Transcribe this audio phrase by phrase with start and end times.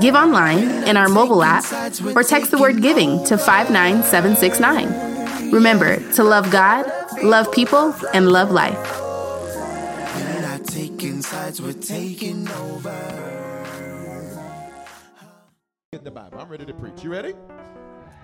[0.00, 1.64] Give online, in our mobile app,
[2.14, 5.50] or text the word giving to 59769.
[5.50, 6.86] Remember to love God,
[7.22, 9.00] love people, and love life
[10.70, 11.22] taking
[11.60, 12.94] we're taking over.
[15.92, 17.02] In the Bible, I'm ready to preach.
[17.02, 17.34] You ready?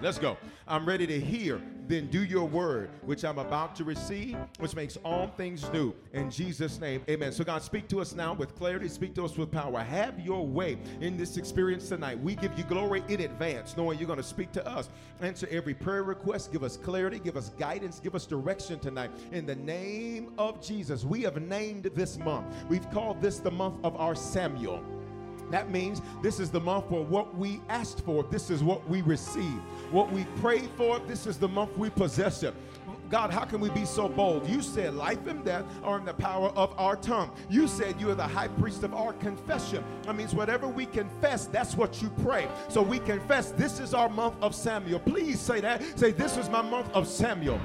[0.02, 0.36] Let's go.
[0.68, 1.58] I'm ready to hear,
[1.88, 5.94] then do your word, which I'm about to receive, which makes all things new.
[6.12, 7.32] In Jesus' name, amen.
[7.32, 9.80] So, God, speak to us now with clarity, speak to us with power.
[9.80, 12.20] Have your way in this experience tonight.
[12.20, 14.90] We give you glory in advance, knowing you're going to speak to us.
[15.22, 19.10] Answer every prayer request, give us clarity, give us guidance, give us direction tonight.
[19.32, 23.82] In the name of Jesus, we have named this month, we've called this the month
[23.82, 24.84] of our Samuel.
[25.50, 28.24] That means this is the month for what we asked for.
[28.24, 29.62] This is what we received.
[29.90, 32.54] What we prayed for, this is the month we possess it.
[33.08, 34.48] God, how can we be so bold?
[34.48, 37.30] You said life and death are in the power of our tongue.
[37.48, 39.84] You said you are the high priest of our confession.
[40.02, 42.48] That means whatever we confess, that's what you pray.
[42.68, 44.98] So we confess this is our month of Samuel.
[44.98, 45.98] Please say that.
[45.98, 47.60] Say, This is my month of Samuel.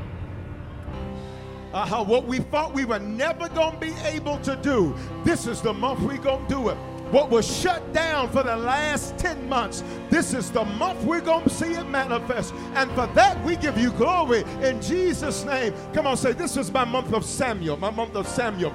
[1.74, 4.94] Uh, what we thought we were never going to be able to do,
[5.24, 6.78] this is the month we're going to do it
[7.12, 9.84] what was shut down for the last 10 months.
[10.10, 12.54] This is the month we're going to see it manifest.
[12.76, 15.74] And for that, we give you glory in Jesus' name.
[15.94, 18.74] Come on, say, This is my month of Samuel, my month of Samuel.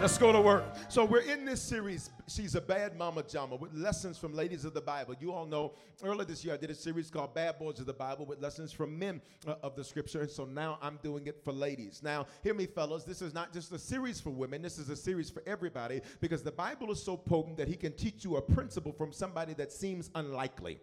[0.00, 0.64] Let's go to work.
[0.88, 4.72] So we're in this series, She's a Bad Mama Jama, with lessons from ladies of
[4.72, 5.14] the Bible.
[5.20, 7.92] You all know earlier this year I did a series called Bad Boys of the
[7.92, 10.22] Bible with lessons from men uh, of the scripture.
[10.22, 12.00] And so now I'm doing it for ladies.
[12.02, 14.96] Now, hear me, fellas, this is not just a series for women, this is a
[14.96, 18.42] series for everybody because the Bible is so potent that he can teach you a
[18.42, 20.80] principle from somebody that seems unlikely.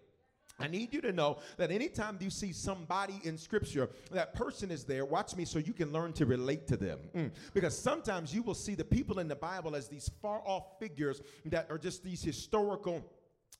[0.60, 4.84] I need you to know that anytime you see somebody in scripture, that person is
[4.86, 5.06] there.
[5.06, 7.00] Watch me so you can learn to relate to them.
[7.16, 7.32] Mm.
[7.54, 11.22] Because sometimes you will see the people in the Bible as these far off figures
[11.46, 13.06] that are just these historical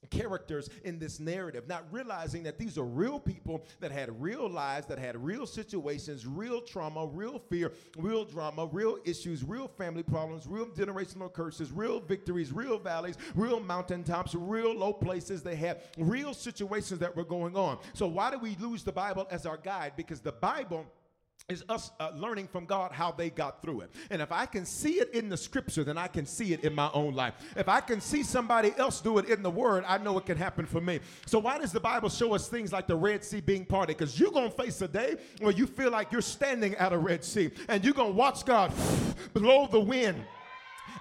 [0.10, 4.88] characters in this narrative, not realizing that these are real people that had real lives,
[4.88, 10.48] that had real situations, real trauma, real fear, real drama, real issues, real family problems,
[10.48, 15.44] real generational curses, real victories, real valleys, real mountaintops, real low places.
[15.44, 17.80] They had real situations that were going on.
[17.94, 19.94] So, why do we lose the Bible as our guide?
[19.96, 20.86] Because the Bible
[21.50, 23.90] is us uh, learning from God how they got through it.
[24.10, 26.76] And if I can see it in the scripture, then I can see it in
[26.76, 27.36] my own life.
[27.56, 30.38] If I can see somebody else do it in the word, I know it can
[30.38, 31.00] happen for me.
[31.26, 33.98] So, why does the Bible show us things like the Red Sea being parted?
[33.98, 36.98] Because you're going to face a day where you feel like you're standing at a
[36.98, 38.74] Red Sea and you're going to watch God
[39.34, 40.22] blow the wind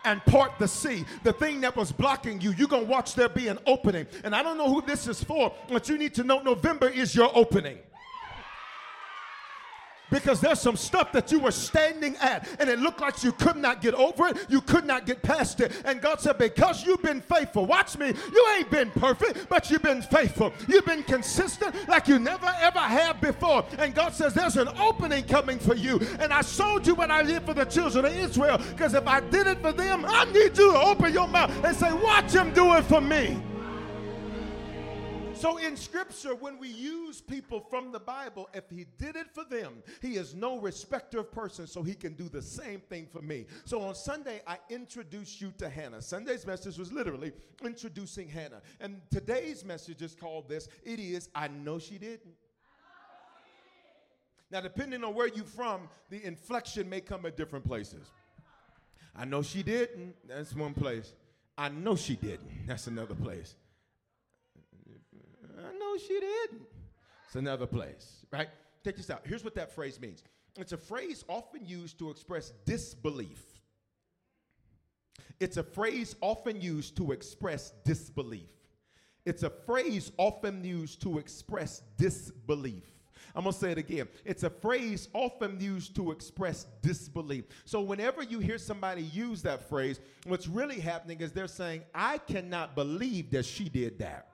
[0.05, 1.05] and part the sea.
[1.25, 4.07] The thing that was blocking you, you're going to watch there be an opening.
[4.23, 7.17] And I don't know who this is for, but you need to know November is
[7.17, 7.79] your opening
[10.11, 13.57] because there's some stuff that you were standing at and it looked like you could
[13.57, 15.73] not get over it, you could not get past it.
[15.85, 19.83] And God said, Because you've been faithful, watch me, you ain't been perfect, but you've
[19.83, 20.53] been faithful.
[20.69, 23.65] You've been consistent like you never ever have before.
[23.79, 26.01] And God says, There's an opening coming for you.
[26.21, 29.21] And I showed you what I did for the children of Israel because if I
[29.21, 32.53] did it for them, I need you to open your mouth and say, Watch him
[32.53, 33.43] do it for me.
[35.39, 39.45] So in scripture, when we use people from the Bible, if he did it for
[39.45, 43.21] them, he is no respecter of persons, so he can do the same thing for
[43.21, 43.45] me.
[43.67, 46.01] So on Sunday, I introduced you to Hannah.
[46.01, 48.63] Sunday's message was literally introducing Hannah.
[48.81, 52.35] And today's message is called this it is, I know she didn't.
[54.51, 58.11] Now, depending on where you're from, the inflection may come at different places.
[59.15, 60.15] I know she didn't.
[60.27, 61.13] That's one place.
[61.59, 62.67] I know she didn't.
[62.67, 63.55] That's another place.
[65.67, 66.63] I know she didn't.
[67.27, 68.49] It's another place, right?
[68.85, 69.23] Take this out.
[69.25, 70.23] Here's what that phrase means
[70.57, 73.43] it's a phrase often used to express disbelief.
[75.39, 78.49] It's a phrase often used to express disbelief.
[79.27, 82.85] It's a phrase often used to express disbelief.
[83.35, 84.09] I'm to say it again.
[84.25, 87.45] It's a phrase often used to express disbelief.
[87.67, 92.17] So, whenever you hear somebody use that phrase, what's really happening is they're saying, I
[92.17, 94.29] cannot believe that she did that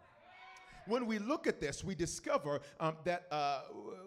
[0.87, 3.61] when we look at this, we discover um, that uh,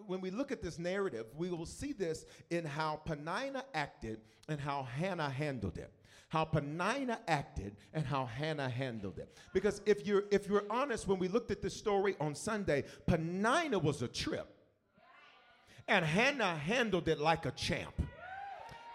[0.06, 4.60] when we look at this narrative, we will see this in how Penina acted and
[4.60, 5.92] how Hannah handled it
[6.28, 9.36] how Penina acted and how Hannah handled it.
[9.54, 13.80] Because if you're if you're honest, when we looked at this story on Sunday, Penina
[13.80, 14.52] was a trip.
[15.88, 17.94] And Hannah handled it like a champ.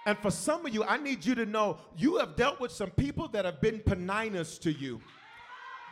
[0.05, 2.89] And for some of you, I need you to know you have dealt with some
[2.91, 4.99] people that have been Peninas to you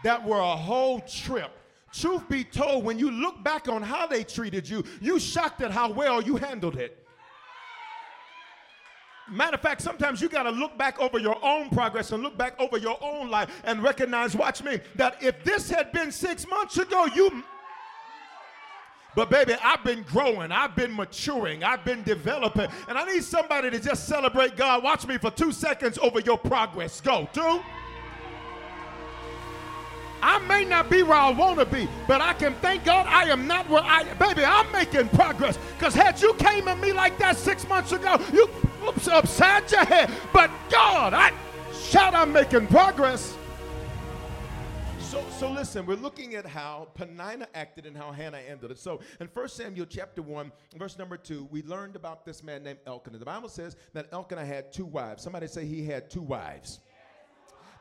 [0.04, 1.52] that were a whole trip.
[1.92, 5.72] Truth be told, when you look back on how they treated you, you shocked at
[5.72, 6.96] how well you handled it.
[9.32, 12.38] Matter of fact, sometimes you got to look back over your own progress and look
[12.38, 16.48] back over your own life and recognize, watch me, that if this had been six
[16.48, 17.44] months ago, you
[19.16, 23.70] but baby, I've been growing, I've been maturing, I've been developing, and I need somebody
[23.72, 24.84] to just celebrate God.
[24.84, 27.02] Watch me for two seconds over your progress.
[27.02, 27.62] Go, two.
[30.22, 33.24] I may not be where I want to be, but I can thank God I
[33.26, 35.58] am not where I baby, I'm making progress.
[35.78, 38.50] Because had you came at me like that six months ago, you
[38.88, 40.12] oops upside your head.
[40.34, 41.32] But God, I
[41.74, 43.36] shout I'm making progress.
[45.10, 48.78] So, so listen, we're looking at how Penina acted and how Hannah ended it.
[48.78, 52.78] So in 1 Samuel chapter 1, verse number 2, we learned about this man named
[52.86, 53.18] Elkanah.
[53.18, 55.24] The Bible says that Elkanah had two wives.
[55.24, 56.80] Somebody say he had two wives.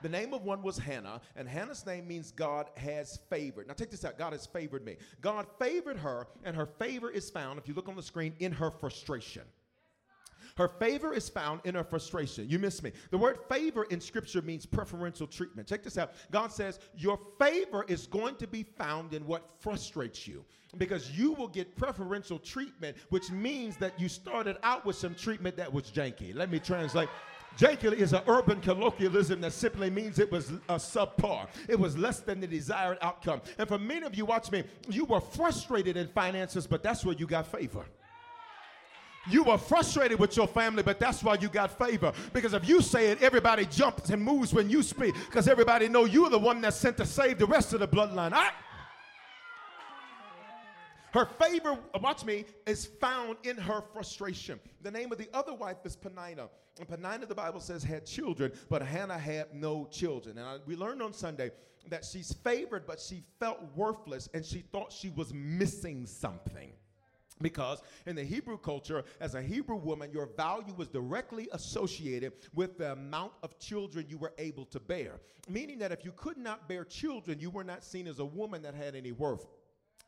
[0.03, 3.67] The name of one was Hannah, and Hannah's name means God has favored.
[3.67, 4.97] Now, take this out God has favored me.
[5.21, 8.53] God favored her, and her favor is found, if you look on the screen, in
[8.53, 9.43] her frustration.
[10.59, 12.49] Her favor is found in her frustration.
[12.49, 12.91] You miss me.
[13.13, 15.69] The word favor in scripture means preferential treatment.
[15.69, 16.15] Check this out.
[16.33, 20.45] God says, Your favor is going to be found in what frustrates you
[20.77, 25.57] because you will get preferential treatment, which means that you started out with some treatment
[25.57, 26.35] that was janky.
[26.35, 27.09] Let me translate.
[27.59, 31.49] Janky is an urban colloquialism that simply means it was a subpar.
[31.69, 33.41] It was less than the desired outcome.
[33.59, 37.17] And for many of you, watch me, you were frustrated in finances, but that's where
[37.17, 37.85] you got favor.
[39.29, 42.13] You were frustrated with your family, but that's why you got favor.
[42.33, 45.15] Because if you say it, everybody jumps and moves when you speak.
[45.27, 48.33] Because everybody know you're the one that's sent to save the rest of the bloodline.
[48.33, 48.51] I,
[51.13, 54.61] her favor, watch me, is found in her frustration.
[54.83, 56.49] The name of the other wife is Penina.
[56.87, 60.39] Penina, the Bible says, had children, but Hannah had no children.
[60.39, 61.51] And I, we learned on Sunday
[61.89, 66.73] that she's favored, but she felt worthless and she thought she was missing something.
[67.41, 72.79] Because in the Hebrew culture, as a Hebrew woman, your value was directly associated with
[72.79, 75.21] the amount of children you were able to bear.
[75.49, 78.63] Meaning that if you could not bear children, you were not seen as a woman
[78.63, 79.47] that had any worth.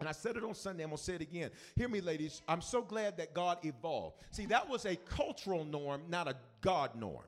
[0.00, 1.50] And I said it on Sunday, I'm gonna say it again.
[1.76, 2.43] Hear me, ladies.
[2.49, 4.17] I'm so glad that God evolved.
[4.31, 7.25] See, that was a cultural norm, not a God norm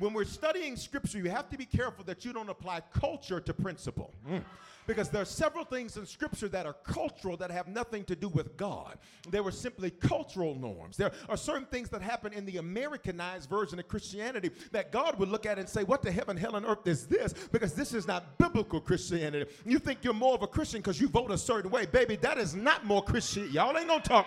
[0.00, 3.54] when we're studying scripture, you have to be careful that you don't apply culture to
[3.54, 4.12] principle.
[4.28, 4.42] Mm.
[4.86, 8.28] Because there are several things in scripture that are cultural that have nothing to do
[8.28, 8.98] with God.
[9.28, 10.96] They were simply cultural norms.
[10.96, 15.28] There are certain things that happen in the Americanized version of Christianity that God would
[15.28, 17.34] look at and say, What the heaven, hell, and earth is this?
[17.52, 19.50] Because this is not biblical Christianity.
[19.64, 21.86] You think you're more of a Christian because you vote a certain way.
[21.86, 23.50] Baby, that is not more Christian.
[23.50, 24.26] Y'all ain't gonna talk.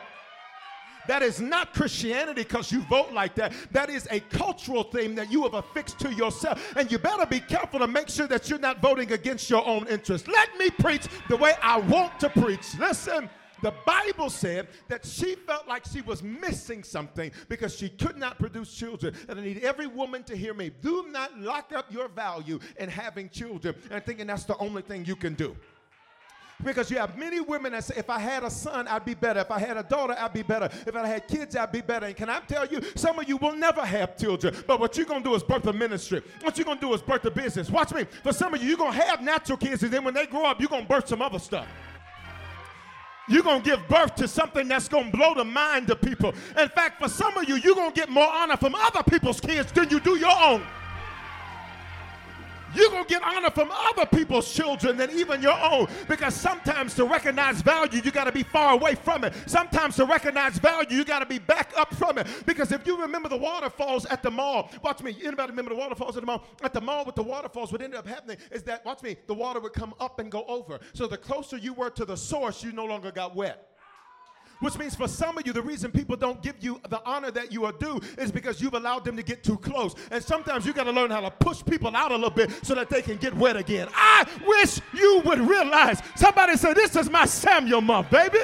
[1.08, 3.54] That is not Christianity because you vote like that.
[3.72, 6.74] That is a cultural thing that you have affixed to yourself.
[6.76, 9.88] And you better be careful to make sure that you're not voting against your own
[9.88, 10.28] interests.
[10.28, 12.78] Let me preach the way I want to preach.
[12.80, 13.30] Listen.
[13.62, 18.38] The Bible said that she felt like she was missing something because she could not
[18.38, 19.16] produce children.
[19.30, 20.70] And I need every woman to hear me.
[20.82, 25.06] Do not lock up your value in having children and thinking that's the only thing
[25.06, 25.56] you can do.
[26.64, 29.42] Because you have many women that say, if I had a son, I'd be better.
[29.42, 30.70] If I had a daughter, I'd be better.
[30.88, 32.06] If I had kids, I'd be better.
[32.06, 34.56] And can I tell you, some of you will never have children.
[34.66, 36.22] But what you're going to do is birth a ministry.
[36.42, 37.70] What you're going to do is birth a business.
[37.70, 38.06] Watch me.
[38.24, 39.84] For some of you, you're going to have natural kids.
[39.84, 41.68] And then when they grow up, you're going to birth some other stuff.
[43.30, 46.34] You're going to give birth to something that's going to blow the mind of people.
[46.60, 49.40] In fact, for some of you, you're going to get more honor from other people's
[49.40, 50.62] kids than you do your own.
[52.76, 55.88] You're going to get honor from other people's children than even your own.
[56.08, 59.34] Because sometimes to recognize value, you got to be far away from it.
[59.46, 62.28] Sometimes to recognize value, you got to be back up from it.
[62.46, 65.16] Because if you remember the waterfalls at the mall, watch me.
[65.24, 66.44] Anybody remember the waterfalls at the mall?
[66.64, 69.34] At the mall with the waterfalls, what ended up happening is that, watch me, the
[69.34, 70.80] water would come up and go over.
[70.94, 73.70] So the closer you were to the source, you no longer got wet.
[74.64, 77.52] Which means for some of you, the reason people don't give you the honor that
[77.52, 79.94] you are due is because you've allowed them to get too close.
[80.10, 82.74] And sometimes you got to learn how to push people out a little bit so
[82.76, 83.90] that they can get wet again.
[83.94, 86.02] I wish you would realize.
[86.16, 88.40] Somebody said, This is my Samuel month, baby.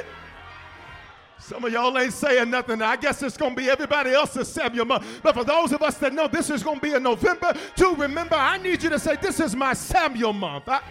[1.38, 2.82] Some of y'all ain't saying nothing.
[2.82, 5.06] I guess it's going to be everybody else's Samuel month.
[5.22, 7.94] But for those of us that know this is going to be in November, to
[7.94, 10.68] remember, I need you to say, This is my Samuel month.
[10.68, 10.82] I,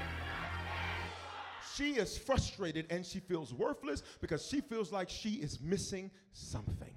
[1.80, 6.94] she is frustrated and she feels worthless because she feels like she is missing something.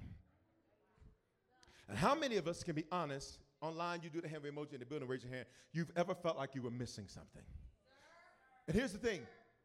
[1.87, 3.37] And how many of us can be honest?
[3.61, 5.45] Online, you do the hand emoji in the building, raise your hand.
[5.71, 7.43] You've ever felt like you were missing something.
[8.67, 9.21] And here's the thing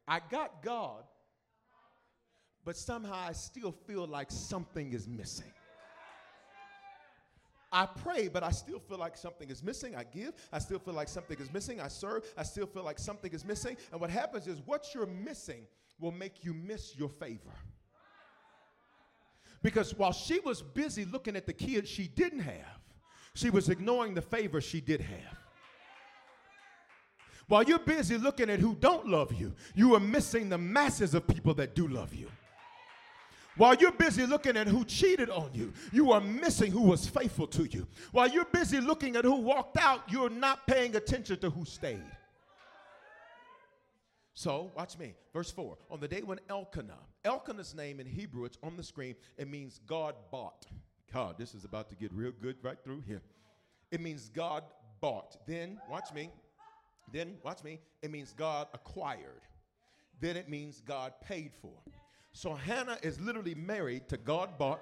[0.06, 1.02] I got God,
[2.64, 5.52] but somehow I still feel like something is missing.
[7.70, 9.94] I pray, but I still feel like something is missing.
[9.94, 10.32] I give.
[10.52, 11.80] I still feel like something is missing.
[11.80, 12.24] I serve.
[12.36, 13.76] I still feel like something is missing.
[13.92, 15.66] And what happens is what you're missing
[16.00, 17.52] will make you miss your favor.
[19.62, 22.80] Because while she was busy looking at the kids she didn't have,
[23.34, 25.38] she was ignoring the favor she did have.
[27.48, 31.26] While you're busy looking at who don't love you, you are missing the masses of
[31.26, 32.28] people that do love you.
[33.58, 37.48] While you're busy looking at who cheated on you, you are missing who was faithful
[37.48, 37.86] to you.
[38.12, 42.00] While you're busy looking at who walked out, you're not paying attention to who stayed.
[44.32, 45.14] So, watch me.
[45.32, 45.76] Verse 4.
[45.90, 49.80] On the day when Elkanah, Elkanah's name in Hebrew, it's on the screen, it means
[49.88, 50.66] God bought.
[51.12, 53.22] God, this is about to get real good right through here.
[53.90, 54.62] It means God
[55.00, 55.36] bought.
[55.48, 56.30] Then, watch me.
[57.12, 57.80] Then, watch me.
[58.02, 59.42] It means God acquired.
[60.20, 61.72] Then it means God paid for.
[62.32, 64.80] So Hannah is literally married to God bought,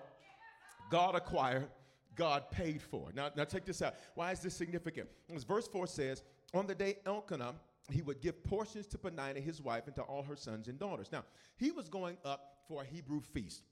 [0.91, 1.69] God acquired,
[2.15, 3.11] God paid for.
[3.15, 3.95] Now, now check this out.
[4.15, 5.09] Why is this significant?
[5.29, 6.23] Because verse 4 says,
[6.55, 7.55] On the day Elkanah,
[7.91, 11.09] he would give portions to Peninnah, his wife, and to all her sons and daughters.
[11.13, 11.25] Now,
[11.57, 13.63] he was going up for a Hebrew feast.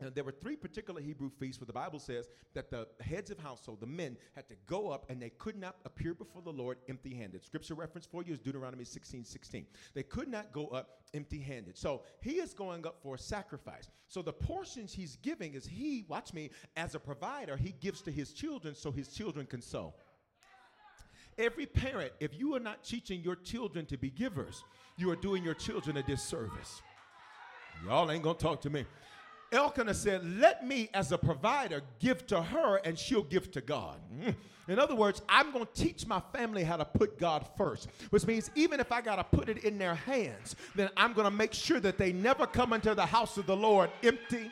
[0.00, 3.38] And there were three particular Hebrew feasts where the Bible says that the heads of
[3.38, 6.78] household, the men, had to go up and they could not appear before the Lord
[6.88, 7.44] empty handed.
[7.44, 9.66] Scripture reference for you is Deuteronomy 16 16.
[9.94, 11.76] They could not go up empty handed.
[11.78, 13.88] So he is going up for a sacrifice.
[14.08, 18.10] So the portions he's giving is he, watch me, as a provider, he gives to
[18.10, 19.94] his children so his children can sow.
[21.38, 24.64] Every parent, if you are not teaching your children to be givers,
[24.96, 26.82] you are doing your children a disservice.
[27.86, 28.84] Y'all ain't gonna talk to me.
[29.52, 33.98] Elkanah said, Let me, as a provider, give to her and she'll give to God.
[34.20, 34.34] Mm.
[34.68, 38.26] In other words, I'm going to teach my family how to put God first, which
[38.26, 41.32] means even if I got to put it in their hands, then I'm going to
[41.32, 44.50] make sure that they never come into the house of the Lord empty.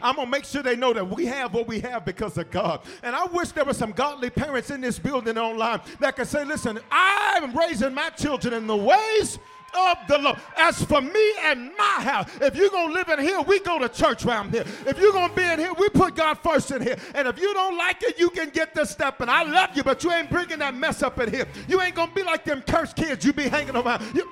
[0.00, 2.50] I'm going to make sure they know that we have what we have because of
[2.50, 2.80] God.
[3.02, 6.44] And I wish there were some godly parents in this building online that could say,
[6.44, 9.38] listen, I'm raising my children in the ways
[9.76, 10.38] of the Lord.
[10.56, 13.78] As for me and my house, if you're going to live in here, we go
[13.78, 14.64] to church around here.
[14.86, 16.96] If you're going to be in here, we put God first in here.
[17.14, 19.20] And if you don't like it, you can get this step.
[19.20, 21.46] And I love you, but you ain't bringing that mess up in here.
[21.68, 24.02] You ain't going to be like them cursed kids you be hanging around.
[24.14, 24.28] You,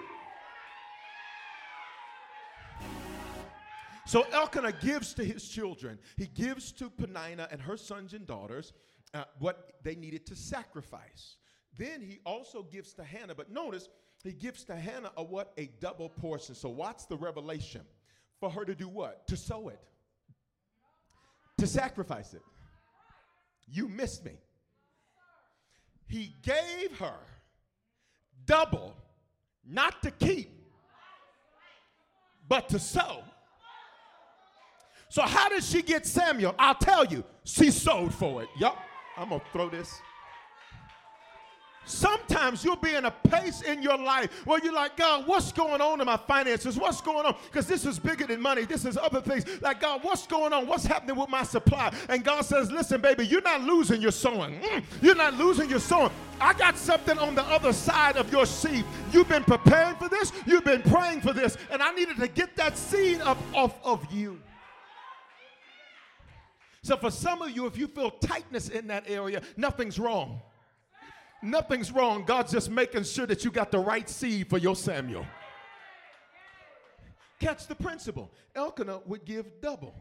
[4.13, 5.99] So Elkanah gives to his children.
[6.19, 8.75] He gives to Peninnah and her sons and daughters
[9.15, 11.37] uh, what they needed to sacrifice.
[11.79, 13.35] Then he also gives to Hannah.
[13.35, 13.89] But notice
[14.23, 15.53] he gives to Hannah a what?
[15.59, 16.55] A double portion.
[16.55, 17.83] So what's the revelation?
[18.41, 19.27] For her to do what?
[19.29, 19.81] To sow it.
[21.59, 22.43] To sacrifice it.
[23.69, 24.33] You missed me.
[26.07, 27.19] He gave her
[28.45, 28.95] double,
[29.65, 30.51] not to keep,
[32.49, 33.23] but to sow.
[35.09, 36.55] So how did she get Samuel?
[36.59, 37.25] I'll tell you.
[37.45, 38.49] She sowed for it.
[38.59, 38.77] Yup.
[39.17, 40.01] I'm to throw this.
[41.85, 45.81] Sometimes you'll be in a place in your life where you're like, God, what's going
[45.81, 46.77] on in my finances?
[46.77, 47.35] What's going on?
[47.47, 48.65] Because this is bigger than money.
[48.65, 49.45] This is other things.
[49.61, 50.69] Like, God, what's going on?
[50.69, 51.93] What's happening with my supply?
[52.09, 54.61] And God says, listen, baby, you're not losing your sowing.
[54.61, 56.11] Mm, you're not losing your sowing.
[56.41, 58.85] I got something on the other side of your seed.
[59.13, 60.33] You've been preparing for this.
[60.47, 61.57] You've been praying for this.
[61.71, 64.41] And I needed to get that seed up off of you.
[66.83, 70.41] So for some of you, if you feel tightness in that area, nothing's wrong.
[71.43, 72.25] Nothing's wrong.
[72.25, 75.27] God's just making sure that you got the right seed for your Samuel.
[77.41, 78.31] Catch the principle.
[78.55, 79.95] Elkanah would give double.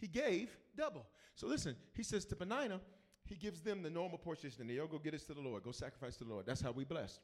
[0.00, 1.06] He gave double.
[1.36, 2.80] So listen, he says to Peninnah,
[3.24, 5.70] he gives them the normal portion, and they'll go get us to the Lord, go
[5.70, 6.44] sacrifice to the Lord.
[6.44, 7.20] That's how we blessed.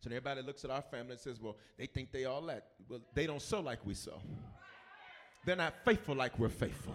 [0.00, 2.66] So everybody looks at our family and says, well, they think they all that.
[2.88, 4.20] Well, they don't sow like we sow.
[5.44, 6.94] They're not faithful like we're faithful.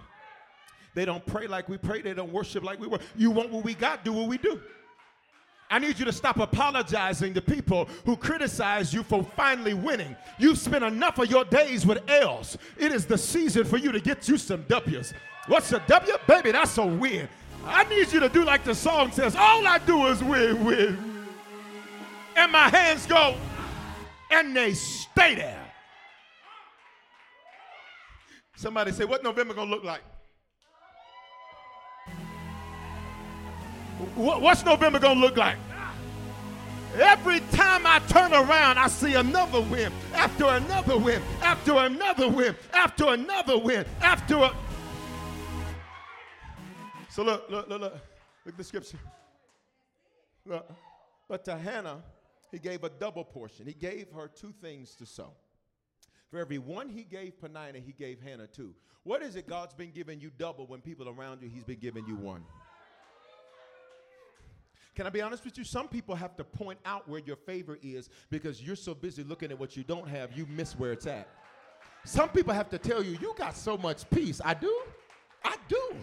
[0.94, 2.02] They don't pray like we pray.
[2.02, 3.08] They don't worship like we worship.
[3.16, 4.62] You want what we got, do what we do.
[5.74, 10.16] I need you to stop apologizing to people who criticize you for finally winning.
[10.38, 12.60] You've spent enough of your days with L's.
[12.78, 15.16] It is the season for you to get you some W's.
[15.48, 16.14] What's a W?
[16.28, 17.28] Baby, that's a win.
[17.66, 21.26] I need you to do like the song says all I do is win, win.
[22.36, 23.36] And my hands go,
[24.30, 25.66] and they stay there.
[28.56, 30.04] Somebody say, What November gonna look like?
[34.16, 35.58] What's November gonna look like?
[36.96, 42.56] Every time I turn around, I see another win after another win after another win
[42.72, 44.56] after another win after a.
[47.10, 47.94] So look, look, look, look.
[48.46, 49.00] Look the scripture.
[50.46, 50.70] Look.
[51.30, 52.04] But to Hannah,
[52.52, 53.66] he gave a double portion.
[53.66, 55.32] He gave her two things to sow.
[56.30, 58.76] For every one he gave Peninnah, he gave Hannah two.
[59.04, 62.06] What is it God's been giving you double when people around you, he's been giving
[62.08, 62.44] you one?
[64.96, 65.64] Can I be honest with you?
[65.64, 69.52] Some people have to point out where your favor is because you're so busy looking
[69.52, 71.28] at what you don't have, you miss where it's at.
[72.06, 74.40] Some people have to tell you, you got so much peace.
[74.44, 74.82] I do.
[75.44, 75.96] I do.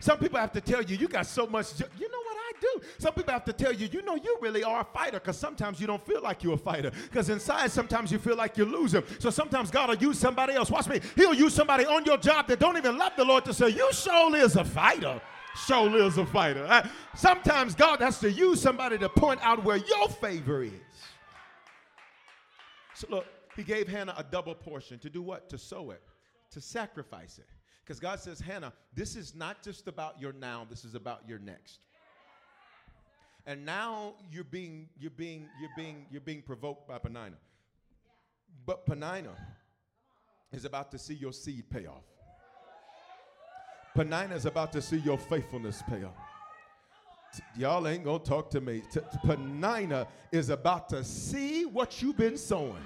[0.00, 1.80] Some people have to tell you, you got so much.
[1.80, 2.80] You know what I do?
[2.98, 5.80] Some people have to tell you, you know, you really are a fighter because sometimes
[5.80, 9.02] you don't feel like you're a fighter because inside sometimes you feel like you're losing.
[9.18, 10.70] So sometimes God will use somebody else.
[10.70, 11.00] Watch me.
[11.16, 13.88] He'll use somebody on your job that don't even love the Lord to say, you
[13.92, 15.20] surely is a fighter
[15.54, 16.66] surely is a fighter.
[16.68, 20.72] Uh, sometimes God has to use somebody to point out where your favor is.
[22.94, 25.48] So look, he gave Hannah a double portion to do what?
[25.50, 26.02] To sow it,
[26.50, 27.46] to sacrifice it.
[27.84, 31.38] Because God says, Hannah, this is not just about your now, this is about your
[31.38, 31.80] next.
[33.46, 37.36] And now you're being, you're being, you're being, you're being provoked by Peninnah.
[38.64, 39.36] But Peninnah
[40.50, 42.04] is about to see your seed pay off.
[43.94, 46.16] Peninnah is about to see your faithfulness pay off.
[47.56, 48.82] Y'all ain't gonna talk to me.
[48.92, 52.82] T- Peninnah is about to see what you've been sowing.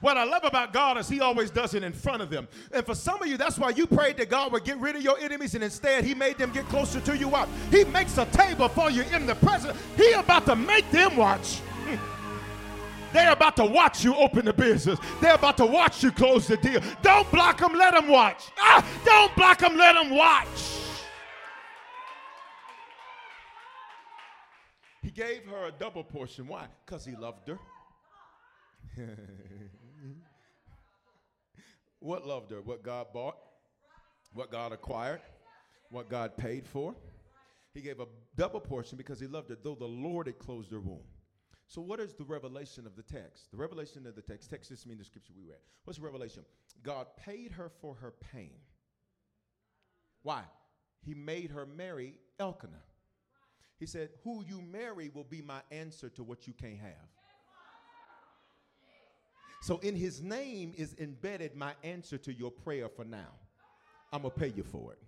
[0.00, 2.46] What I love about God is He always does it in front of them.
[2.72, 5.02] And for some of you, that's why you prayed that God would get rid of
[5.02, 7.28] your enemies, and instead He made them get closer to you.
[7.28, 7.48] What?
[7.70, 9.76] He makes a table for you in the presence.
[9.96, 11.60] He about to make them watch.
[13.12, 14.98] They're about to watch you open the business.
[15.20, 16.80] They're about to watch you close the deal.
[17.02, 18.44] Don't block them, let them watch.
[18.58, 20.46] Ah, don't block them, let them watch.
[25.02, 26.46] He gave her a double portion.
[26.46, 26.66] Why?
[26.84, 27.58] Because he loved her.
[32.00, 32.60] what loved her?
[32.60, 33.36] What God bought,
[34.34, 35.20] what God acquired,
[35.90, 36.94] what God paid for.
[37.72, 40.80] He gave a double portion because he loved her, though the Lord had closed her
[40.80, 41.00] womb.
[41.68, 43.50] So, what is the revelation of the text?
[43.50, 45.58] The revelation of the text, text just means the scripture we read.
[45.84, 46.42] What's the revelation?
[46.82, 48.56] God paid her for her pain.
[50.22, 50.42] Why?
[51.04, 52.72] He made her marry Elkanah.
[53.78, 57.08] He said, Who you marry will be my answer to what you can't have.
[59.60, 63.34] So, in his name is embedded my answer to your prayer for now.
[64.10, 64.98] I'm going to pay you for it.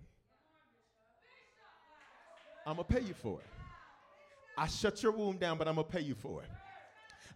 [2.67, 3.60] I'm going to pay you for it.
[4.61, 6.49] I shut your womb down, but I'm gonna pay you for it.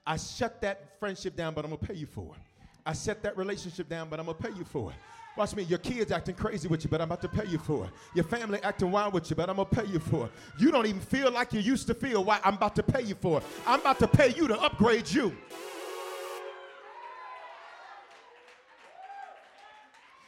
[0.05, 2.41] I shut that friendship down, but I'm gonna pay you for it.
[2.85, 4.97] I shut that relationship down, but I'm gonna pay you for it.
[5.35, 7.85] Watch me, your kids acting crazy with you, but I'm about to pay you for
[7.85, 7.91] it.
[8.13, 10.31] Your family acting wild with you, but I'm gonna pay you for it.
[10.59, 12.23] You don't even feel like you used to feel.
[12.23, 12.39] Why?
[12.43, 13.43] I'm about to pay you for it.
[13.65, 15.35] I'm about to pay you to upgrade you.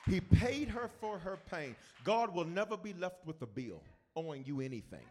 [0.08, 1.76] He paid her for her pain.
[2.04, 3.84] God will never be left with a bill
[4.16, 5.06] owing you anything.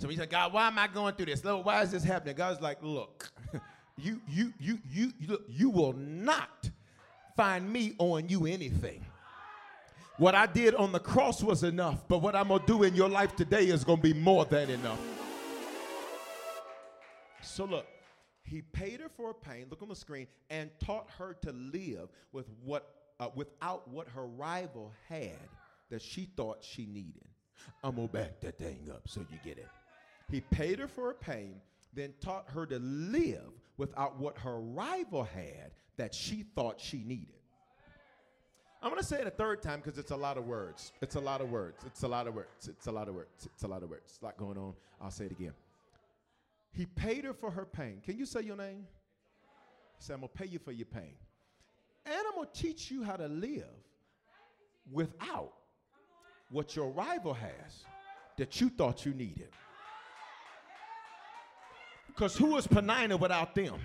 [0.00, 1.44] So he said, God, why am I going through this?
[1.44, 2.34] Lord, why is this happening?
[2.34, 3.30] God's like, look,
[3.98, 6.70] you, you, you, you, you, you will not
[7.36, 9.04] find me owing you anything.
[10.16, 13.10] What I did on the cross was enough, but what I'm gonna do in your
[13.10, 15.00] life today is gonna be more than enough.
[17.42, 17.86] So look,
[18.42, 19.66] he paid her for her pain.
[19.68, 24.26] Look on the screen and taught her to live with what, uh, without what her
[24.26, 25.36] rival had
[25.90, 27.28] that she thought she needed.
[27.84, 29.68] I'm gonna back that thing up so you get it.
[30.30, 31.60] He paid her for her pain,
[31.92, 37.34] then taught her to live without what her rival had that she thought she needed.
[38.82, 40.92] I'm going to say it a third time because it's a lot of words.
[41.02, 41.84] It's a lot of words.
[41.84, 42.68] It's a lot of words.
[42.68, 43.46] It's a lot of words.
[43.46, 44.18] It's a lot of words.
[44.22, 44.72] a lot going on.
[45.00, 45.52] I'll say it again.
[46.72, 48.00] He paid her for her pain.
[48.02, 48.86] Can you say your name?
[49.98, 51.12] He said, I'm going to pay you for your pain.
[52.06, 53.64] And I'm going to teach you how to live
[54.90, 55.52] without
[56.50, 57.84] what your rival has
[58.38, 59.50] that you thought you needed.
[62.20, 63.80] Because who is Penina without them?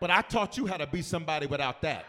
[0.00, 2.04] But I taught you how to be somebody without that.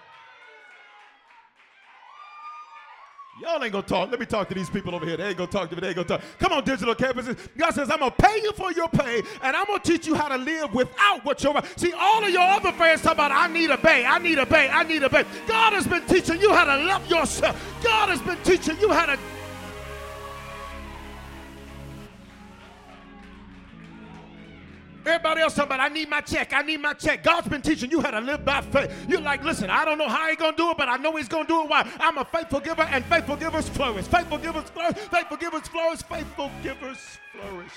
[3.41, 4.11] Y'all ain't gonna talk.
[4.11, 5.17] Let me talk to these people over here.
[5.17, 5.81] They ain't gonna talk to me.
[5.81, 6.21] They ain't gonna talk.
[6.37, 7.35] Come on, digital campuses.
[7.57, 10.27] God says, I'm gonna pay you for your pay, and I'm gonna teach you how
[10.27, 11.59] to live without what you're.
[11.77, 14.45] See, all of your other friends talk about, I need a bay, I need a
[14.45, 15.25] bay, I need a bay.
[15.47, 17.59] God has been teaching you how to love yourself.
[17.83, 19.17] God has been teaching you how to
[25.05, 27.23] Everybody else talking about, I need my check, I need my check.
[27.23, 28.93] God's been teaching you how to live by faith.
[29.07, 31.15] You're like, listen, I don't know how he's going to do it, but I know
[31.15, 31.69] he's going to do it.
[31.69, 31.89] Why?
[31.99, 34.05] I'm a faithful giver, and faithful givers flourish.
[34.05, 37.73] Faithful givers flourish, faithful givers flourish, faithful givers flourish.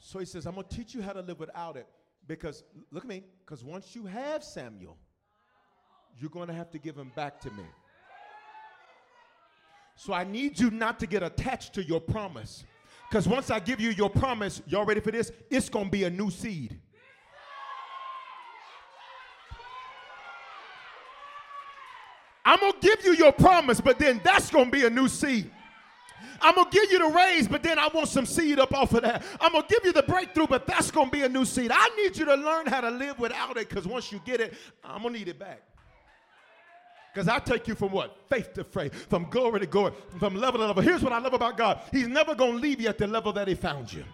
[0.00, 1.86] So he says, I'm going to teach you how to live without it.
[2.26, 4.96] Because, look at me, because once you have Samuel,
[6.18, 7.64] you're going to have to give him back to me.
[9.96, 12.64] So I need you not to get attached to your promise.
[13.10, 15.32] Because once I give you your promise, y'all ready for this?
[15.50, 16.78] It's going to be a new seed.
[22.44, 25.08] I'm going to give you your promise, but then that's going to be a new
[25.08, 25.50] seed.
[26.40, 28.94] I'm going to give you the raise, but then I want some seed up off
[28.94, 29.24] of that.
[29.40, 31.72] I'm going to give you the breakthrough, but that's going to be a new seed.
[31.74, 34.54] I need you to learn how to live without it because once you get it,
[34.84, 35.62] I'm going to need it back.
[37.12, 38.16] Because I take you from what?
[38.28, 40.82] Faith to faith, from glory to glory, from level to level.
[40.82, 43.32] Here's what I love about God He's never going to leave you at the level
[43.32, 44.04] that He found you.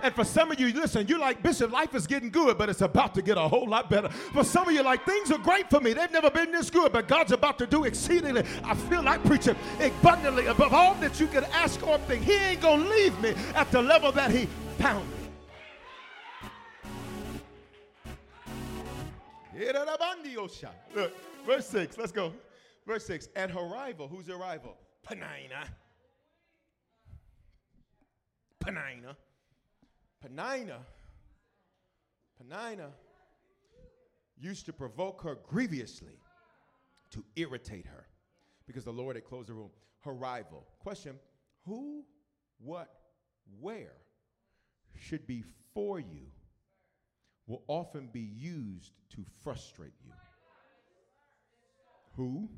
[0.00, 2.82] And for some of you, listen, you're like, Bishop, life is getting good, but it's
[2.82, 4.08] about to get a whole lot better.
[4.08, 5.92] For some of you, like, things are great for me.
[5.92, 8.44] They've never been this good, but God's about to do exceedingly.
[8.62, 12.22] I feel like preaching abundantly above all that you could ask or think.
[12.22, 14.46] He ain't going to leave me at the level that He
[14.78, 15.17] found me.
[20.94, 21.12] Look.
[21.46, 22.32] Verse 6, let's go.
[22.86, 24.76] Verse 6, at her rival, who's her rival?
[25.06, 25.66] Penina.
[28.64, 29.16] Penina.
[30.24, 30.76] Penina.
[32.40, 32.90] Penina
[34.38, 36.18] used to provoke her grievously
[37.10, 38.06] to irritate her
[38.66, 39.70] because the Lord had closed the room.
[40.00, 40.66] Her rival.
[40.78, 41.16] Question
[41.64, 42.04] Who,
[42.58, 42.88] what,
[43.60, 43.94] where
[44.94, 45.42] should be
[45.74, 46.26] for you
[47.48, 50.12] will often be used to frustrate you
[52.14, 52.48] who,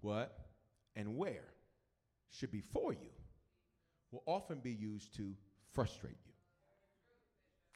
[0.00, 0.38] what,
[0.96, 1.48] and where
[2.30, 3.10] should be for you
[4.10, 5.34] will often be used to
[5.72, 6.32] frustrate you.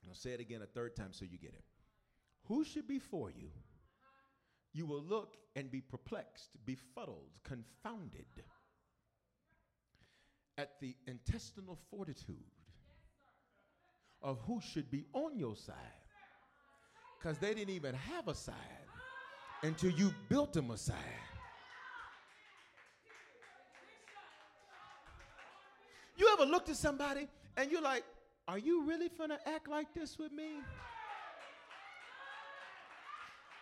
[0.09, 1.65] I'll say it again a third time so you get it.
[2.45, 3.49] Who should be for you?
[4.73, 8.27] You will look and be perplexed, befuddled, confounded
[10.57, 12.37] at the intestinal fortitude
[14.23, 15.75] of who should be on your side
[17.19, 18.55] because they didn't even have a side
[19.63, 20.97] until you built a Messiah.
[26.17, 28.05] You ever looked at somebody and you're like,
[28.47, 30.55] are you really gonna act like this with me?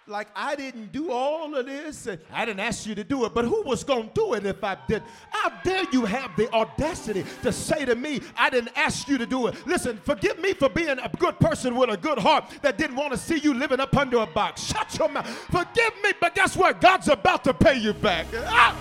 [0.09, 2.07] Like I didn't do all of this.
[2.07, 4.47] And I didn't ask you to do it, but who was going to do it
[4.47, 5.03] if I did?
[5.31, 9.27] How dare you have the audacity to say to me, I didn't ask you to
[9.27, 9.67] do it?
[9.67, 13.13] Listen, forgive me for being a good person with a good heart that didn't want
[13.13, 14.63] to see you living up under a box.
[14.63, 15.29] Shut your mouth.
[15.29, 16.81] Forgive me, but guess what?
[16.81, 18.27] God's about to pay you back.
[18.35, 18.77] Ah!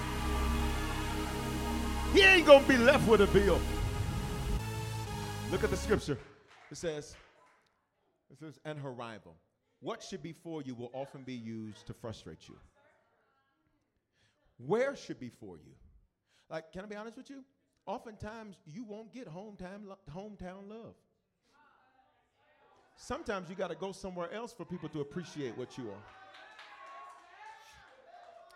[2.14, 3.60] He ain't going to be left with a bill.
[5.52, 6.18] Look at the scripture.
[6.72, 7.16] It says,
[8.32, 9.36] it says, and her rival
[9.80, 12.56] what should be for you will often be used to frustrate you.
[14.58, 15.74] Where should be for you?
[16.50, 17.44] Like, can I be honest with you?
[17.86, 20.96] Oftentimes, you won't get hometown, lo- hometown love.
[22.96, 26.25] Sometimes you got to go somewhere else for people to appreciate what you are.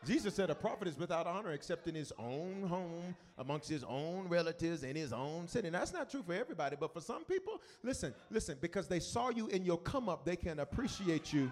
[0.05, 4.27] Jesus said a prophet is without honor except in his own home, amongst his own
[4.29, 5.69] relatives, in his own city.
[5.69, 9.29] Now, that's not true for everybody, but for some people, listen, listen, because they saw
[9.29, 11.51] you in your come up, they can appreciate you.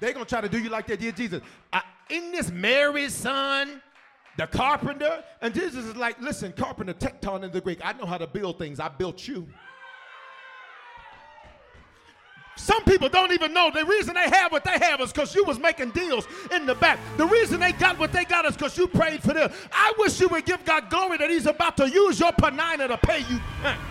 [0.00, 1.40] They're going to try to do you like they did Jesus.
[2.10, 3.80] In this Mary's son,
[4.36, 7.78] the carpenter, and Jesus is like, listen, carpenter, tekton in the Greek.
[7.84, 8.80] I know how to build things.
[8.80, 9.46] I built you.
[12.56, 15.44] Some people don't even know the reason they have what they have is because you
[15.44, 16.98] was making deals in the back.
[17.16, 19.50] The reason they got what they got is because you prayed for them.
[19.72, 22.96] I wish you would give God glory that He's about to use your Penina to
[22.98, 23.78] pay you back.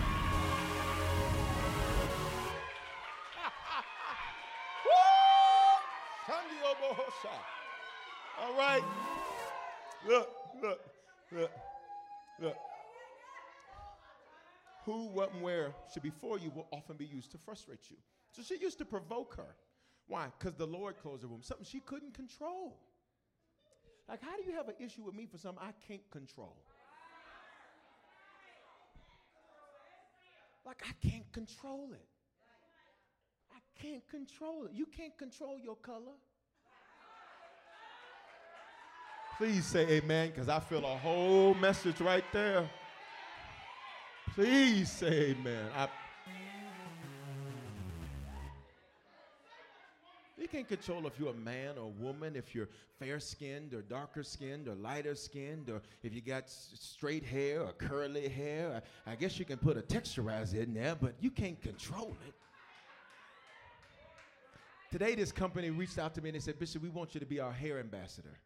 [8.40, 8.82] All right.
[10.06, 10.28] Look,
[10.62, 10.80] look,
[11.32, 11.50] look,
[12.40, 12.56] look.
[14.84, 17.96] Who, what, and where should be for you will often be used to frustrate you.
[18.34, 19.54] So she used to provoke her
[20.06, 20.26] Why?
[20.38, 21.40] Because the Lord closed the room.
[21.42, 22.76] Something she couldn't control.
[24.08, 26.56] Like, how do you have an issue with me for something I can't control?
[30.66, 32.06] Like, I can't control it.
[33.54, 34.72] I can't control it.
[34.74, 36.18] You can't control your color.
[39.38, 42.68] Please say amen, because I feel a whole message right there.
[44.34, 45.70] Please say amen.
[45.74, 45.88] I,
[50.54, 52.68] can't control if you're a man or a woman, if you're
[53.00, 57.72] fair skinned or darker skinned or lighter skinned, or if you got straight hair or
[57.72, 58.80] curly hair.
[59.04, 62.34] I, I guess you can put a texturizer in there, but you can't control it.
[64.92, 67.26] Today, this company reached out to me and they said, Bishop, we want you to
[67.26, 68.38] be our hair ambassador.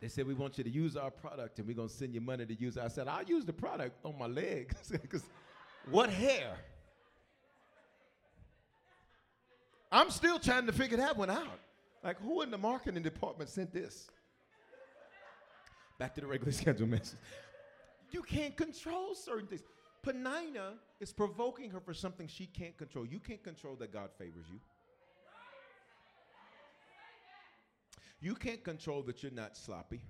[0.00, 2.20] They said, We want you to use our product and we're going to send you
[2.20, 2.82] money to use it.
[2.82, 4.92] I said, I'll use the product on my legs.
[5.02, 5.24] Because
[5.90, 6.56] what hair?
[9.90, 11.60] I'm still trying to figure that one out.
[12.04, 14.08] Like, who in the marketing department sent this?
[15.98, 17.18] Back to the regular schedule message.
[18.10, 19.62] You can't control certain things.
[20.04, 23.04] Penina is provoking her for something she can't control.
[23.04, 24.60] You can't control that God favors you.
[28.20, 30.00] You can't control that you're not sloppy.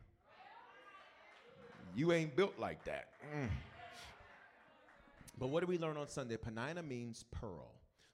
[1.95, 3.09] You ain't built like that.
[3.35, 3.49] Mm.
[5.39, 6.37] But what do we learn on Sunday?
[6.37, 7.73] Penina means pearl.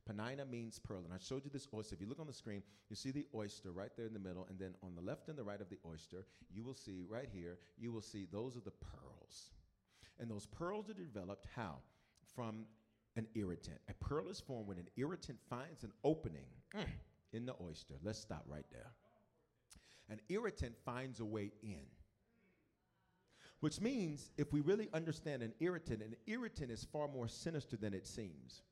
[0.08, 1.02] Penina means pearl.
[1.04, 1.94] And I showed you this oyster.
[1.94, 4.46] If you look on the screen, you see the oyster right there in the middle.
[4.50, 7.28] And then on the left and the right of the oyster, you will see right
[7.32, 9.50] here, you will see those are the pearls.
[10.18, 11.76] And those pearls are developed how?
[12.34, 12.66] From
[13.16, 13.78] an irritant.
[13.88, 16.84] A pearl is formed when an irritant finds an opening mm,
[17.32, 17.94] in the oyster.
[18.02, 18.90] Let's stop right there.
[20.08, 21.86] An irritant finds a way in.
[23.60, 27.94] Which means, if we really understand an irritant, an irritant is far more sinister than
[27.94, 28.62] it seems.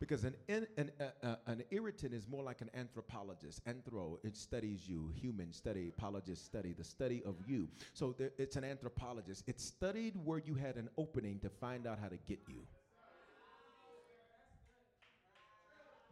[0.00, 3.60] Because an, an, uh, uh, an irritant is more like an anthropologist.
[3.66, 5.12] Anthro, it studies you.
[5.20, 7.68] Human study, apologist study, the study of you.
[7.94, 9.42] So there, it's an anthropologist.
[9.48, 12.64] It studied where you had an opening to find out how to get you.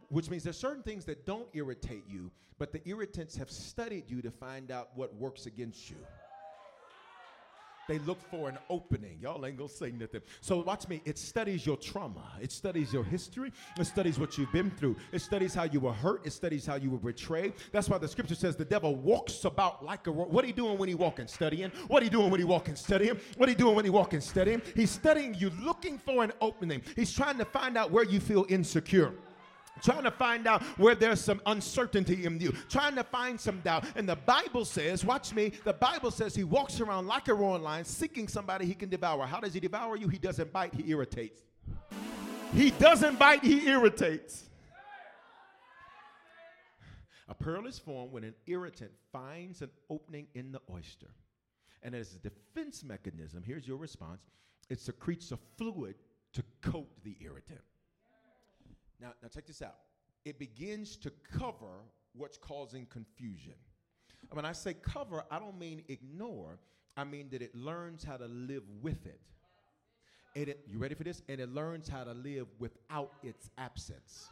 [0.09, 4.21] Which means there's certain things that don't irritate you, but the irritants have studied you
[4.21, 5.97] to find out what works against you.
[7.87, 9.17] They look for an opening.
[9.21, 10.21] Y'all ain't gonna say nothing.
[10.41, 11.01] So watch me.
[11.05, 12.33] It studies your trauma.
[12.41, 13.53] It studies your history.
[13.79, 14.97] It studies what you've been through.
[15.13, 16.25] It studies how you were hurt.
[16.25, 17.53] It studies how you were betrayed.
[17.71, 20.11] That's why the scripture says the devil walks about like a.
[20.11, 21.27] What he doing when he walking?
[21.27, 21.71] Studying.
[21.87, 22.75] What are he doing when he walking?
[22.75, 23.19] Studying.
[23.37, 24.19] What are he doing when he walking?
[24.19, 24.61] Studying.
[24.75, 26.81] He's studying you, looking for an opening.
[26.95, 29.13] He's trying to find out where you feel insecure
[29.81, 33.85] trying to find out where there's some uncertainty in you, trying to find some doubt.
[33.95, 37.63] And the Bible says, watch me, the Bible says he walks around like a roaring
[37.63, 39.25] lion, seeking somebody he can devour.
[39.25, 40.07] How does he devour you?
[40.07, 41.41] He doesn't bite, he irritates.
[42.53, 44.43] He doesn't bite, he irritates.
[47.29, 51.07] A pearl is formed when an irritant finds an opening in the oyster.
[51.83, 54.21] And as a defense mechanism, here's your response
[54.69, 55.95] it secretes a fluid
[56.33, 57.61] to coat the irritant.
[58.99, 59.75] Now, now check this out.
[60.25, 61.83] It begins to cover
[62.13, 63.53] what's causing confusion.
[64.31, 66.59] When I say cover, I don't mean ignore.
[66.95, 69.21] I mean that it learns how to live with it.
[70.35, 71.21] And it, you ready for this?
[71.29, 74.29] And it learns how to live without its absence.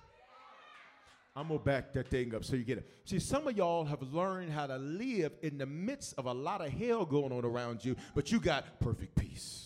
[1.35, 2.89] I'm gonna back that thing up so you get it.
[3.03, 6.65] See, some of y'all have learned how to live in the midst of a lot
[6.65, 9.64] of hell going on around you, but you got perfect peace.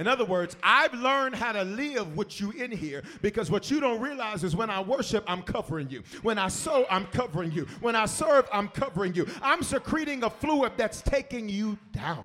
[0.00, 3.80] In other words, I've learned how to live with you in here because what you
[3.80, 6.02] don't realize is when I worship, I'm covering you.
[6.22, 7.66] When I sow, I'm covering you.
[7.82, 9.26] When I serve, I'm covering you.
[9.42, 12.24] I'm secreting a fluid that's taking you down.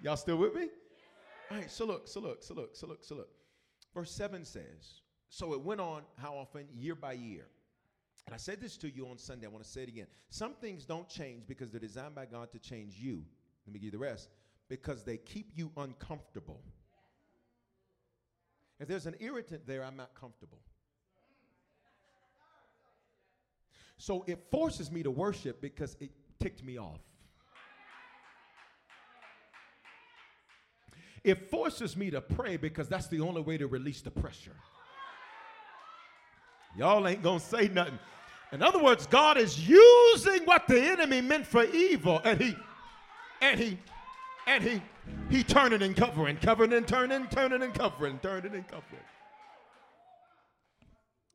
[0.00, 0.68] Y'all still with me?
[1.50, 3.28] All right, so look, so look, so look, so look, so look.
[3.92, 6.66] Verse 7 says, So it went on, how often?
[6.72, 7.48] Year by year.
[8.26, 9.48] And I said this to you on Sunday.
[9.48, 10.06] I want to say it again.
[10.30, 13.24] Some things don't change because they're designed by God to change you.
[13.66, 14.28] Let me give you the rest.
[14.68, 16.62] Because they keep you uncomfortable.
[18.80, 20.58] If there's an irritant there, I'm not comfortable.
[23.96, 26.98] So it forces me to worship because it ticked me off.
[31.22, 34.56] It forces me to pray because that's the only way to release the pressure.
[36.76, 37.98] Y'all ain't gonna say nothing.
[38.50, 42.56] In other words, God is using what the enemy meant for evil and he
[43.42, 43.78] and he
[44.46, 44.82] and he
[45.28, 49.02] he turning and covering, covering and turning, turning and covering, turning and covering.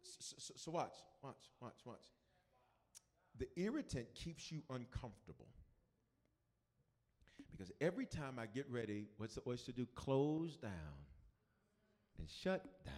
[0.04, 2.06] So, so, so watch, watch, watch, watch.
[3.38, 5.48] The irritant keeps you uncomfortable.
[7.52, 9.88] Because every time I get ready, what's the oyster do?
[9.96, 10.72] Close down
[12.20, 12.94] and shut down.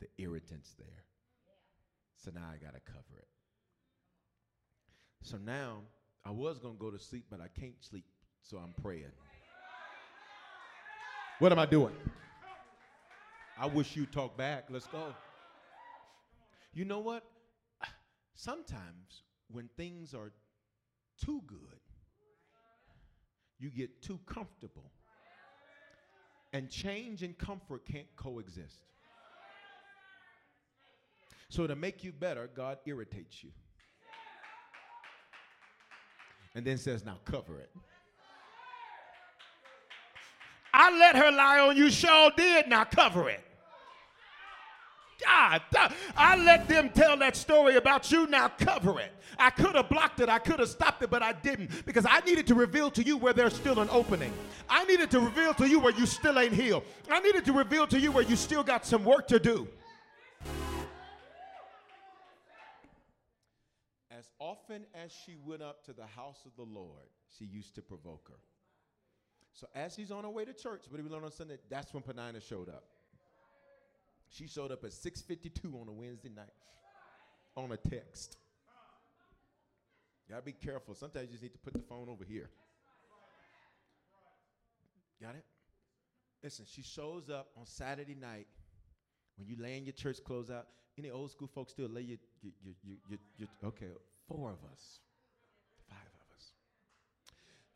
[0.00, 1.04] The irritant's there.
[2.16, 3.28] So now I got to cover it.
[5.22, 5.82] So now
[6.24, 8.04] I was going to go to sleep, but I can't sleep,
[8.42, 9.12] so I'm praying.
[11.38, 11.94] What am I doing?
[13.58, 14.64] I wish you talk back.
[14.70, 15.14] Let's go.
[16.72, 17.24] You know what?
[18.34, 20.32] Sometimes when things are
[21.24, 21.58] too good,
[23.58, 24.90] you get too comfortable.
[26.52, 28.80] And change and comfort can't coexist.
[31.48, 33.50] So, to make you better, God irritates you.
[36.54, 37.70] And then says, Now cover it.
[40.72, 42.68] I let her lie on you, sure did.
[42.68, 43.40] Now cover it.
[45.24, 45.62] God,
[46.16, 48.26] I let them tell that story about you.
[48.26, 49.12] Now cover it.
[49.38, 50.28] I could have blocked it.
[50.28, 53.16] I could have stopped it, but I didn't because I needed to reveal to you
[53.16, 54.32] where there's still an opening.
[54.68, 56.84] I needed to reveal to you where you still ain't healed.
[57.10, 59.68] I needed to reveal to you where you still got some work to do.
[64.40, 68.28] Often as she went up to the house of the Lord, she used to provoke
[68.28, 68.40] her.
[69.52, 71.58] So as he's on her way to church, what did we learn on Sunday?
[71.68, 72.84] That's when Penina showed up.
[74.30, 76.46] She showed up at 6:52 on a Wednesday night
[77.56, 78.36] on a text.
[80.26, 80.94] You gotta be careful.
[80.94, 82.48] Sometimes you just need to put the phone over here.
[85.20, 85.44] Got it?
[86.42, 88.46] Listen, she shows up on Saturday night
[89.36, 90.68] when you laying your church clothes out.
[90.96, 93.86] Any old school folks still lay your, your, your, your, your, your okay,
[94.30, 95.00] four of us,
[95.88, 96.52] five of us.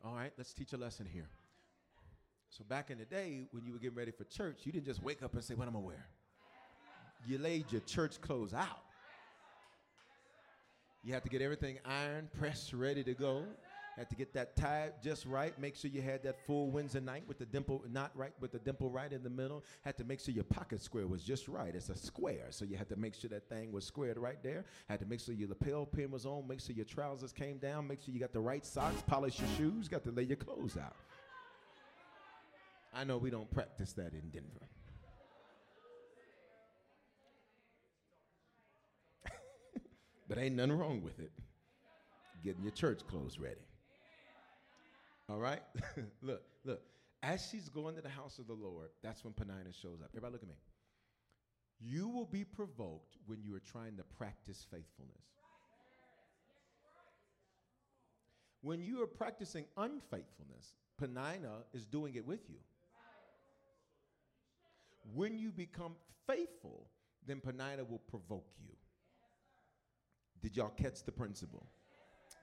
[0.04, 1.28] All right, let's teach a lesson here.
[2.48, 5.02] So back in the day, when you were getting ready for church, you didn't just
[5.02, 6.06] wake up and say, "What am I wear?"
[7.26, 8.84] You laid your church clothes out.
[11.02, 13.44] You had to get everything ironed, pressed, ready to go.
[13.96, 15.57] Had to get that tie just right.
[15.59, 18.59] Make sure you had that full Windsor night with the dimple not right, with the
[18.59, 19.64] dimple right in the middle.
[19.85, 21.72] Had to make sure your pocket square was just right.
[21.74, 24.64] It's a square, so you had to make sure that thing was squared right there.
[24.88, 26.48] Had to make sure your lapel pin was on.
[26.48, 27.87] Make sure your trousers came down.
[27.87, 29.00] Make sure you got the right socks.
[29.07, 29.87] Polish your shoes.
[29.87, 30.96] Got to lay your clothes out.
[32.92, 34.68] I know we don't practice that in Denver.
[40.28, 41.30] but ain't nothing wrong with it.
[42.42, 43.61] Getting your church clothes ready.
[45.28, 45.60] All right?
[46.22, 46.82] look, look.
[47.22, 50.10] As she's going to the house of the Lord, that's when Penina shows up.
[50.10, 50.56] Everybody look at me.
[51.80, 55.24] You will be provoked when you are trying to practice faithfulness.
[58.60, 62.56] When you are practicing unfaithfulness, Penina is doing it with you.
[65.14, 66.87] When you become faithful,
[67.26, 68.72] then Penina will provoke you.
[70.42, 71.66] Did y'all catch the principle?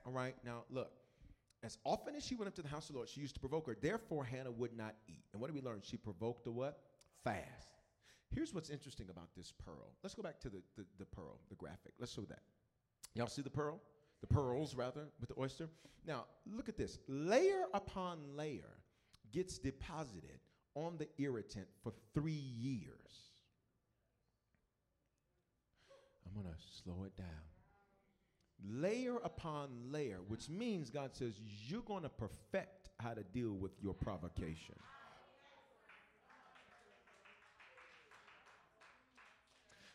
[0.06, 0.92] All right, now look.
[1.62, 3.40] As often as she went up to the house of the Lord, she used to
[3.40, 3.76] provoke her.
[3.80, 5.24] Therefore, Hannah would not eat.
[5.32, 5.80] And what did we learn?
[5.82, 6.80] She provoked the what?
[7.22, 7.68] Fast.
[8.34, 9.94] Here's what's interesting about this pearl.
[10.02, 11.92] Let's go back to the, the, the pearl, the graphic.
[12.00, 12.40] Let's show that.
[13.14, 13.80] Y'all see the pearl?
[14.22, 15.68] The pearls, rather, with the oyster.
[16.06, 16.98] Now, look at this.
[17.08, 18.78] Layer upon layer
[19.32, 20.40] gets deposited
[20.74, 23.30] on the irritant for three years.
[26.26, 27.51] I'm going to slow it down
[28.68, 31.34] layer upon layer, which means God says
[31.66, 34.76] you're going to perfect how to deal with your provocation.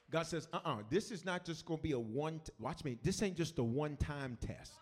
[0.10, 2.52] God says, uh uh-uh, uh this is not just going to be a one, t-
[2.60, 4.80] watch me, this ain't just a one time test.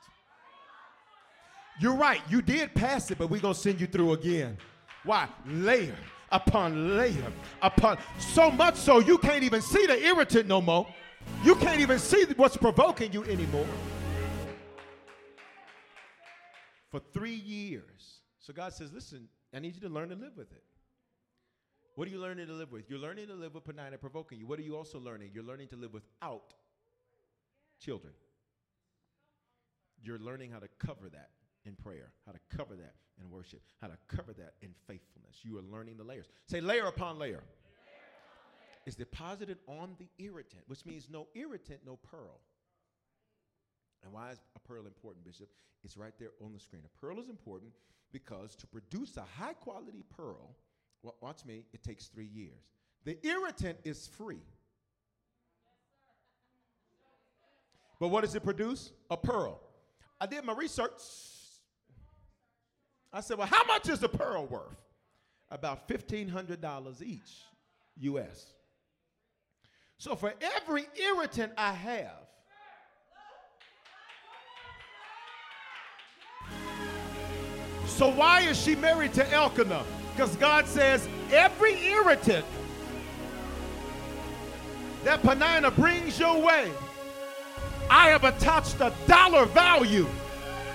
[1.79, 4.57] You're right, you did pass it, but we're going to send you through again.
[5.03, 5.27] Why?
[5.47, 5.95] Layer
[6.31, 10.87] upon layer upon, so much so you can't even see the irritant no more.
[11.43, 13.67] You can't even see what's provoking you anymore.
[16.89, 18.21] For three years.
[18.39, 20.63] So God says, listen, I need you to learn to live with it.
[21.95, 22.89] What are you learning to live with?
[22.89, 24.47] You're learning to live with Penina provoking you.
[24.47, 25.31] What are you also learning?
[25.33, 26.53] You're learning to live without
[27.79, 28.13] children.
[30.01, 31.29] You're learning how to cover that
[31.65, 35.38] in prayer, how to cover that in worship, how to cover that in faithfulness.
[35.43, 36.27] You are learning the layers.
[36.47, 37.43] Say layer upon layer
[38.85, 42.39] is deposited on the irritant, which means no irritant, no pearl.
[44.03, 45.49] And why is a pearl important, Bishop?
[45.83, 46.83] It's right there on the screen.
[46.86, 47.71] A pearl is important
[48.11, 50.55] because to produce a high quality pearl,
[51.03, 52.71] well, watch me, it takes three years.
[53.03, 54.41] The irritant is free.
[57.99, 58.91] But what does it produce?
[59.09, 59.59] A pearl.
[60.19, 60.91] I did my research.
[63.13, 64.75] I said, well, how much is a pearl worth?
[65.49, 67.43] About $1,500 each,
[67.99, 68.55] US.
[69.97, 72.25] So for every irritant I have,
[77.95, 79.85] So why is she married to Elkanah?
[80.11, 82.45] Because God says every irritant
[85.05, 86.69] that Penina brings your way,
[87.89, 90.07] I have attached a dollar value.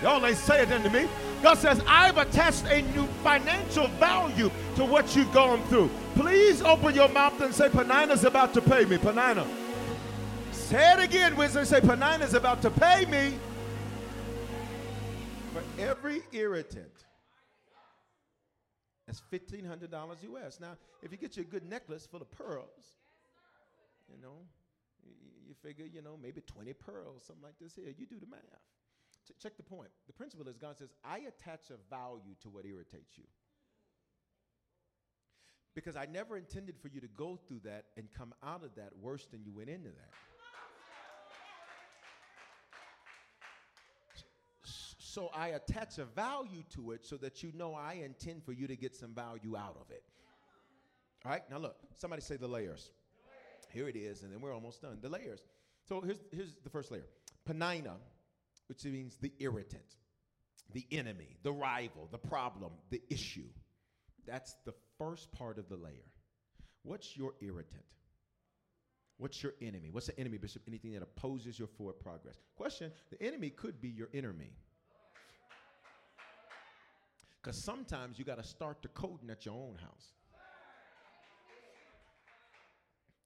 [0.03, 1.07] Y'all ain't saying it to me.
[1.43, 5.91] God says, I've attached a new financial value to what you've gone through.
[6.15, 8.99] Please open your mouth and say, Penina's about to pay me.
[8.99, 9.47] Penina.
[10.53, 11.65] Say it again, Wisdom.
[11.65, 13.39] Say, Penina's about to pay me
[15.53, 17.05] for every irritant.
[19.07, 19.91] That's $1,500
[20.35, 20.61] US.
[20.61, 22.99] Now, if you get you a good necklace full of pearls,
[24.09, 24.37] you know,
[25.05, 25.13] you,
[25.49, 27.87] you figure, you know, maybe 20 pearls, something like this here.
[27.99, 28.41] You do the math.
[29.31, 29.91] Ch- check the point.
[30.07, 33.25] The principle is God says, I attach a value to what irritates you.
[35.75, 38.91] Because I never intended for you to go through that and come out of that
[39.01, 40.11] worse than you went into that.
[44.99, 48.69] So I attach a value to it so that you know I intend for you
[48.69, 50.05] to get some value out of it.
[51.25, 52.91] All right, now look, somebody say the layers.
[53.73, 54.99] Here it is, and then we're almost done.
[55.01, 55.41] The layers.
[55.89, 57.07] So here's, here's the first layer
[57.49, 57.95] Penina,
[58.71, 59.97] which means the irritant,
[60.73, 63.49] the enemy, the rival, the problem, the issue.
[64.29, 66.07] That's the first part of the layer.
[66.85, 67.83] What's your irritant?
[69.19, 69.89] What's your enemy?
[69.91, 70.63] What's the enemy, Bishop?
[70.69, 72.37] Anything that opposes your forward progress.
[72.57, 74.53] Question The enemy could be your enemy.
[77.43, 80.13] Because sometimes you got to start the coding at your own house.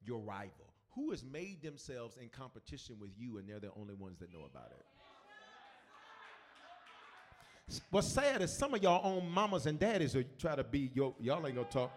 [0.07, 0.73] Your rival.
[0.95, 4.47] Who has made themselves in competition with you and they're the only ones that know
[4.51, 4.87] about it?
[7.91, 11.15] What's sad is some of y'all own mamas and daddies are try to be your,
[11.21, 11.93] y'all ain't gonna talk.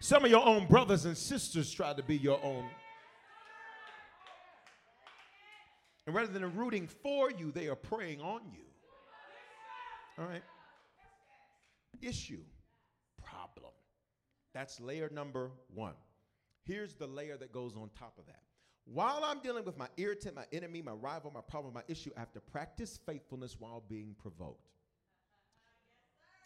[0.00, 2.64] Some of your own brothers and sisters try to be your own.
[6.06, 8.64] And rather than rooting for you, they are preying on you.
[10.18, 10.42] All right
[12.02, 12.42] issue,
[13.22, 13.72] problem.
[14.54, 15.94] That's layer number one.
[16.64, 18.42] Here's the layer that goes on top of that.
[18.92, 22.20] While I'm dealing with my irritant, my enemy, my rival, my problem, my issue, I
[22.20, 24.68] have to practice faithfulness while being provoked.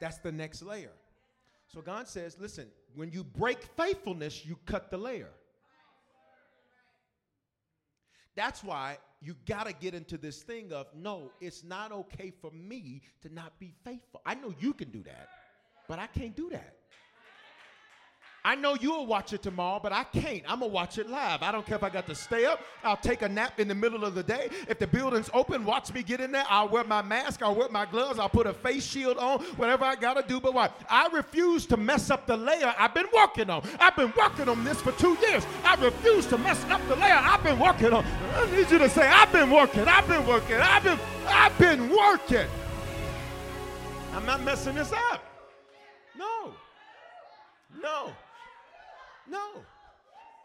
[0.01, 0.93] That's the next layer.
[1.69, 5.29] So God says, listen, when you break faithfulness, you cut the layer.
[8.35, 12.51] That's why you got to get into this thing of no, it's not okay for
[12.51, 14.23] me to not be faithful.
[14.25, 15.29] I know you can do that.
[15.89, 16.77] But I can't do that.
[18.45, 20.43] I know you'll watch it tomorrow, but I can't.
[20.49, 21.43] I'm gonna watch it live.
[21.43, 22.61] I don't care if I got to stay up.
[22.83, 24.49] I'll take a nap in the middle of the day.
[24.67, 26.45] If the building's open, watch me get in there.
[26.49, 27.43] I'll wear my mask.
[27.43, 28.19] I'll wear my gloves.
[28.19, 29.41] I'll put a face shield on.
[29.57, 30.41] Whatever I gotta do.
[30.41, 30.71] But why?
[30.89, 33.63] I refuse to mess up the layer I've been working on.
[33.79, 35.47] I've been working on this for two years.
[35.63, 38.05] I refuse to mess up the layer I've been working on.
[38.35, 39.87] I need you to say, I've been working.
[39.87, 40.57] I've been working.
[40.57, 40.99] I've been.
[41.27, 42.49] I've been working.
[44.13, 45.23] I'm not messing this up.
[46.17, 46.53] No.
[47.81, 48.13] No.
[49.31, 49.63] No.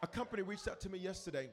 [0.04, 1.50] A company reached out to me yesterday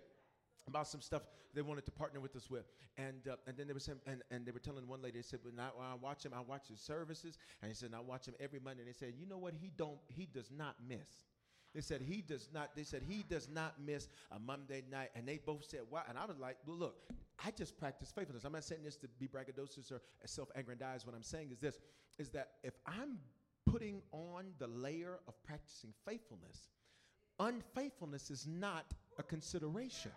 [0.68, 1.22] about some stuff
[1.54, 2.66] they wanted to partner with us with.
[2.96, 5.22] And, uh, and then they were saying, and, and they were telling one lady, they
[5.22, 7.38] said, well, I watch him, I watch his services.
[7.62, 8.82] And he said, I watch him every Monday.
[8.82, 9.54] And they said, you know what?
[9.60, 11.26] He don't, he does not miss.
[11.74, 12.76] They said he does not.
[12.76, 16.02] They said he does not miss a Monday night, and they both said why.
[16.06, 16.96] And I was like, well, look,
[17.42, 18.44] I just practice faithfulness.
[18.44, 21.06] I'm not saying this to be braggadocious or self-aggrandized.
[21.06, 21.78] What I'm saying is this:
[22.18, 23.16] is that if I'm
[23.64, 26.68] putting on the layer of practicing faithfulness,
[27.42, 28.84] unfaithfulness is not
[29.18, 30.12] a consideration.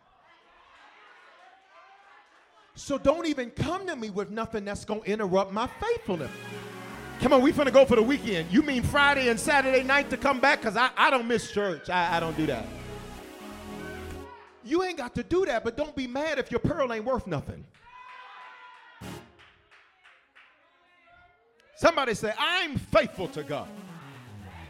[2.75, 6.31] So don't even come to me with nothing that's going to interrupt my faithfulness.
[7.21, 8.51] Come on, we finna go for the weekend.
[8.51, 10.59] You mean Friday and Saturday night to come back?
[10.59, 11.89] Because I, I don't miss church.
[11.89, 12.65] I, I don't do that.
[14.65, 17.27] You ain't got to do that, but don't be mad if your pearl ain't worth
[17.27, 17.63] nothing.
[21.77, 23.67] Somebody say, I'm faithful to God.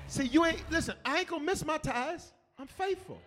[0.08, 2.35] See, you ain't, listen, I ain't gonna miss my tithes.
[2.58, 3.22] I'm faithful.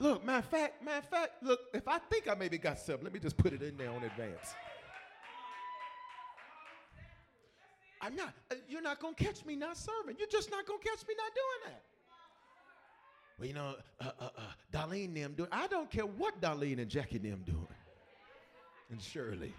[0.00, 3.04] Look, matter of fact, matter of fact, look, if I think I maybe got something,
[3.04, 4.54] let me just put it in there on advance.
[8.00, 10.16] I'm not, uh, you're not gonna catch me not serving.
[10.18, 11.82] You're just not gonna catch me not doing that.
[13.38, 14.40] Well, you know, uh, uh, uh,
[14.72, 17.66] Darlene them doing, I don't care what Darlene and Jackie them doing
[18.90, 19.52] and Shirley.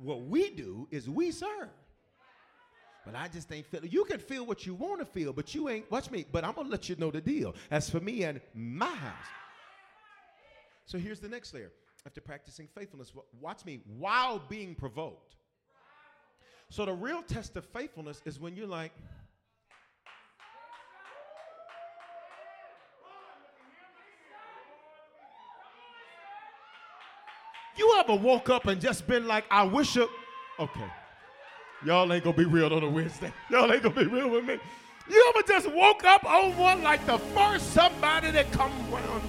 [0.00, 1.68] What we do is we serve.
[3.04, 3.90] But I just ain't feeling.
[3.90, 5.90] You can feel what you want to feel, but you ain't.
[5.90, 6.24] Watch me.
[6.30, 7.54] But I'm gonna let you know the deal.
[7.70, 9.26] As for me and my house.
[10.86, 11.72] So here's the next layer.
[12.06, 15.36] After practicing faithfulness, watch me while being provoked.
[16.68, 18.92] So the real test of faithfulness is when you're like,
[27.76, 30.08] You ever woke up and just been like, I wish it.
[30.60, 30.86] Okay.
[31.84, 33.32] Y'all ain't gonna be real on a Wednesday.
[33.50, 34.58] Y'all ain't gonna be real with me.
[35.08, 39.22] You ever just woke up on one like the first somebody that come around?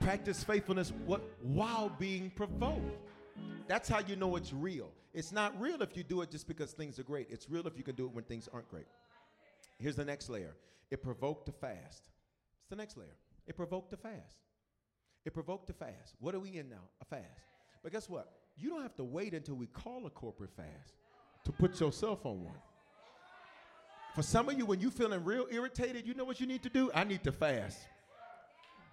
[0.00, 2.98] Practice faithfulness what while being provoked.
[3.68, 4.90] That's how you know it's real.
[5.14, 7.28] It's not real if you do it just because things are great.
[7.30, 8.86] It's real if you can do it when things aren't great.
[9.78, 10.54] Here's the next layer.
[10.90, 12.10] It provoked to fast.
[12.60, 13.16] It's the next layer.
[13.46, 14.42] It provoked to fast.
[15.24, 16.14] It provoked to fast.
[16.20, 16.82] What are we in now?
[17.00, 17.24] A fast.
[17.82, 18.30] But guess what?
[18.56, 20.94] You don't have to wait until we call a corporate fast
[21.44, 22.54] to put yourself on one.
[24.14, 26.68] For some of you, when you're feeling real irritated, you know what you need to
[26.68, 26.90] do?
[26.94, 27.78] I need to fast.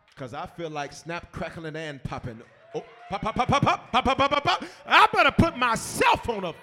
[0.10, 2.42] Because I feel like snap, crackling, and popping.
[2.74, 4.64] Oh, pop, pop, pop, pop, pop, pop, pop, pop, pop, pop.
[4.86, 6.54] I better put myself on a.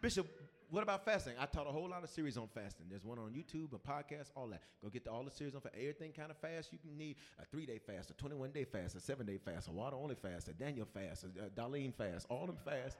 [0.00, 0.26] Bishop,
[0.70, 1.34] what about fasting?
[1.38, 2.86] I taught a whole lot of series on fasting.
[2.88, 4.62] There's one on YouTube, a podcast, all that.
[4.82, 7.16] Go get to all the series on fa- everything kind of fast you can need.
[7.40, 10.14] A three day fast, a 21 day fast, a seven day fast, a water only
[10.14, 12.96] fast, a Daniel fast, a, a Darlene fast, all them fast.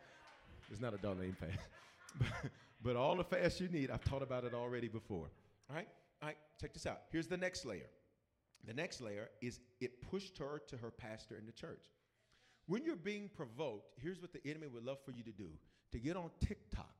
[0.70, 1.58] It's not a Darlene fast,
[2.18, 2.28] but,
[2.82, 3.90] but all the fast you need.
[3.90, 5.30] I've taught about it already before.
[5.70, 5.88] All right,
[6.22, 6.38] all right.
[6.60, 7.02] Check this out.
[7.10, 7.90] Here's the next layer.
[8.66, 11.84] The next layer is it pushed her to her pastor in the church.
[12.66, 15.48] When you're being provoked, here's what the enemy would love for you to do
[15.92, 16.94] to get on TikTok.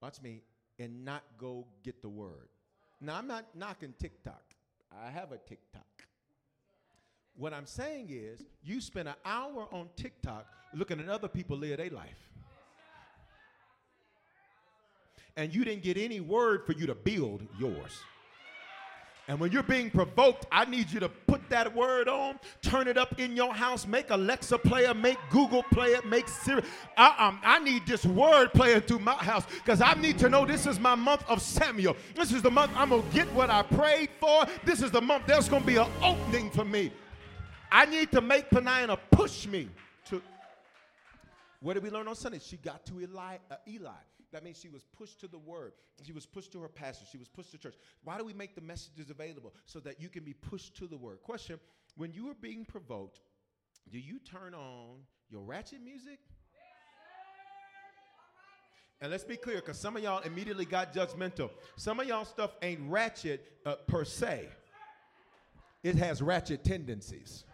[0.00, 0.42] Watch me
[0.78, 2.48] and not go get the word.
[3.00, 4.42] Now, I'm not knocking TikTok.
[4.92, 5.84] I have a TikTok.
[7.36, 11.78] What I'm saying is, you spend an hour on TikTok looking at other people live
[11.78, 12.30] their life.
[15.36, 18.00] And you didn't get any word for you to build yours.
[19.28, 22.96] And when you're being provoked, I need you to put that word on, turn it
[22.96, 26.62] up in your house, make Alexa play it, make Google play it, make Siri.
[26.96, 30.46] I, um, I need this word playing through my house because I need to know
[30.46, 31.96] this is my month of Samuel.
[32.14, 34.46] This is the month I'm going to get what I prayed for.
[34.64, 36.92] This is the month there's going to be an opening for me.
[37.72, 39.68] I need to make Penina push me
[40.08, 40.22] to.
[41.60, 42.38] What did we learn on Sunday?
[42.40, 43.38] She got to Eli.
[43.50, 43.90] Uh, Eli.
[44.32, 45.72] That means she was pushed to the word.
[46.04, 47.04] She was pushed to her pastor.
[47.10, 47.76] She was pushed to church.
[48.04, 49.54] Why do we make the messages available?
[49.64, 51.22] So that you can be pushed to the word.
[51.22, 51.58] Question
[51.96, 53.20] When you are being provoked,
[53.90, 54.98] do you turn on
[55.30, 56.18] your ratchet music?
[59.00, 61.50] And let's be clear, because some of y'all immediately got judgmental.
[61.76, 64.48] Some of y'all stuff ain't ratchet uh, per se,
[65.82, 67.44] it has ratchet tendencies.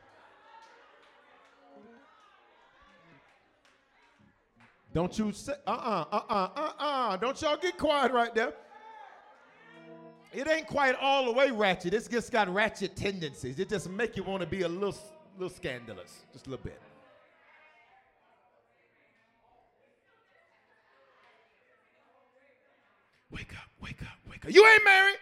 [4.95, 7.17] Don't you say, uh uh, uh uh, uh uh.
[7.17, 8.53] Don't y'all get quiet right there.
[10.33, 11.93] It ain't quite all the way ratchet.
[11.93, 13.59] It's just got ratchet tendencies.
[13.59, 14.97] It just make you want to be a little,
[15.39, 16.81] little scandalous, just a little bit.
[23.31, 24.55] Wake up, wake up, wake up.
[24.55, 25.17] You ain't married.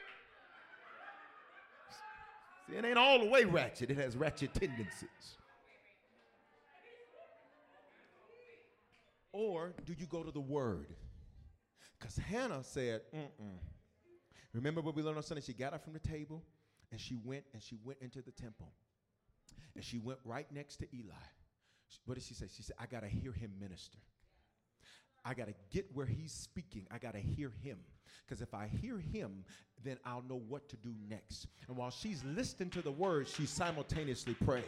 [2.68, 3.90] See, it ain't all the way ratchet.
[3.90, 5.36] It has ratchet tendencies.
[9.32, 10.94] Or do you go to the word?
[11.98, 13.58] Because Hannah said, Mm-mm.
[14.52, 15.42] Remember what we learned on Sunday?
[15.42, 16.42] She got up from the table
[16.90, 18.72] and she went and she went into the temple.
[19.76, 21.14] And she went right next to Eli.
[22.04, 22.46] What did she say?
[22.54, 23.98] She said, I got to hear him minister.
[25.24, 26.86] I got to get where he's speaking.
[26.90, 27.78] I got to hear him.
[28.26, 29.44] Because if I hear him,
[29.84, 31.46] then I'll know what to do next.
[31.68, 34.64] And while she's listening to the word, she's simultaneously praying.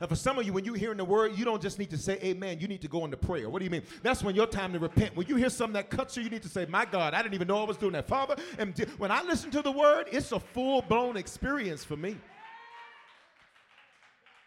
[0.00, 1.98] And for some of you, when you're hearing the word, you don't just need to
[1.98, 2.58] say amen.
[2.60, 3.48] You need to go into prayer.
[3.48, 3.82] What do you mean?
[4.02, 5.16] That's when your time to repent.
[5.16, 7.34] When you hear something that cuts you, you need to say, My God, I didn't
[7.34, 8.08] even know I was doing that.
[8.08, 12.16] Father, and when I listen to the word, it's a full blown experience for me.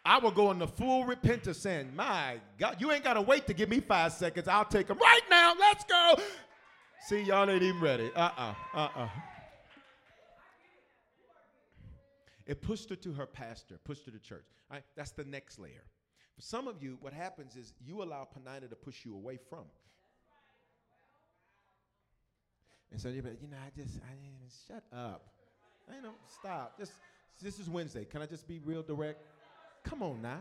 [0.06, 3.54] I will go into full repentance saying, My God, you ain't got to wait to
[3.54, 4.48] give me five seconds.
[4.48, 5.54] I'll take them right now.
[5.60, 6.16] Let's go.
[7.08, 8.10] See, y'all ain't even ready.
[8.16, 9.10] Uh uh-uh, uh, uh
[12.48, 14.46] It pushed her to her pastor, pushed her to church.
[14.72, 15.84] All right, that's the next layer.
[16.36, 19.66] For some of you, what happens is you allow Penina to push you away from.
[22.92, 25.28] And so you're like, you know, I just, I didn't, shut up.
[25.90, 26.78] I know, stop.
[26.80, 26.94] Just,
[27.42, 28.06] this is Wednesday.
[28.06, 29.22] Can I just be real direct?
[29.84, 30.40] Come on now.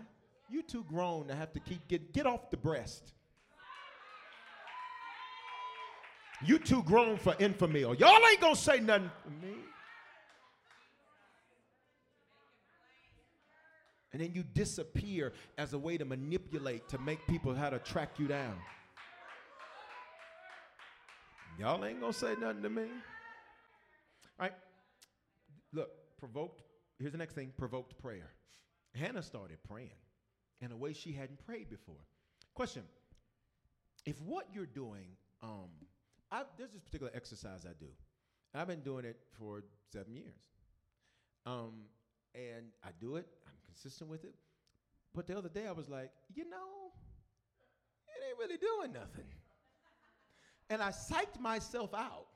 [0.49, 3.13] You too grown to have to keep, get, get off the breast.
[6.45, 7.99] You too grown for Enfamil.
[7.99, 9.55] Y'all ain't gonna say nothing for me.
[14.17, 18.19] And then you disappear as a way to manipulate to make people how to track
[18.19, 18.57] you down.
[21.61, 22.85] Y'all ain't gonna say nothing to me.
[24.41, 24.55] All right.
[25.75, 26.63] Look, provoked.
[26.99, 28.31] Here's the next thing provoked prayer.
[28.95, 29.91] Hannah started praying
[30.63, 32.01] in a way she hadn't prayed before.
[32.55, 32.85] Question
[34.07, 35.09] If what you're doing
[35.43, 35.69] um,
[36.33, 37.91] I, there's this particular exercise I do.
[38.55, 39.63] I've been doing it for
[39.93, 40.41] seven years.
[41.45, 41.83] Um,
[42.35, 43.27] and I do it,
[43.77, 44.35] consistent with it.
[45.15, 46.93] But the other day I was like, you know,
[48.09, 49.27] it ain't really doing nothing.
[50.71, 52.27] And I psyched myself out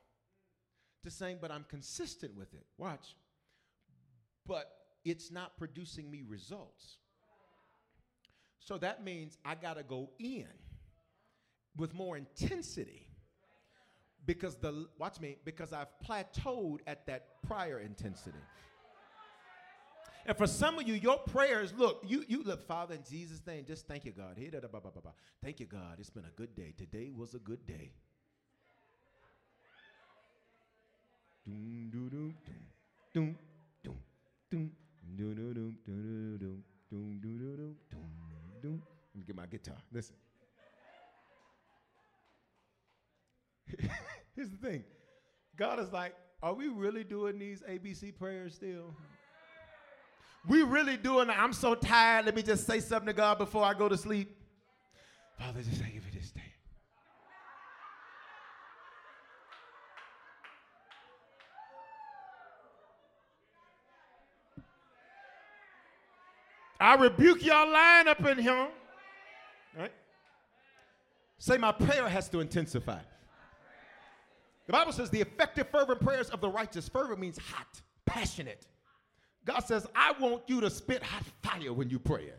[1.03, 2.65] to saying, but I'm consistent with it.
[2.77, 3.15] Watch.
[4.45, 4.71] But
[5.03, 6.97] it's not producing me results.
[8.59, 10.47] So that means I got to go in
[11.75, 13.07] with more intensity
[14.25, 18.37] because the watch me because I've plateaued at that prior intensity.
[20.25, 23.65] And for some of you, your prayers, look, you you look, Father, in Jesus' name,
[23.65, 24.37] just thank you, God.
[25.43, 25.97] Thank you, God.
[25.99, 26.73] It's been a good day.
[26.77, 27.91] Today was a good day.
[38.61, 38.81] Doom.
[39.13, 39.77] Let me get my guitar.
[39.91, 40.15] Listen.
[44.35, 44.83] Here's the thing.
[45.55, 48.93] God is like, are we really doing these ABC prayers still?
[50.47, 51.29] We really doing.
[51.29, 52.25] I'm so tired.
[52.25, 54.35] Let me just say something to God before I go to sleep.
[55.37, 56.41] Father, just thank you for this day.
[66.79, 68.67] I rebuke y'all lying up in here.
[69.77, 69.91] Right?
[71.37, 72.99] Say, my prayer has to intensify.
[74.65, 76.89] The Bible says the effective, fervent prayers of the righteous.
[76.89, 78.65] Fervent means hot, passionate.
[79.45, 82.31] God says, I want you to spit hot fire when you pray.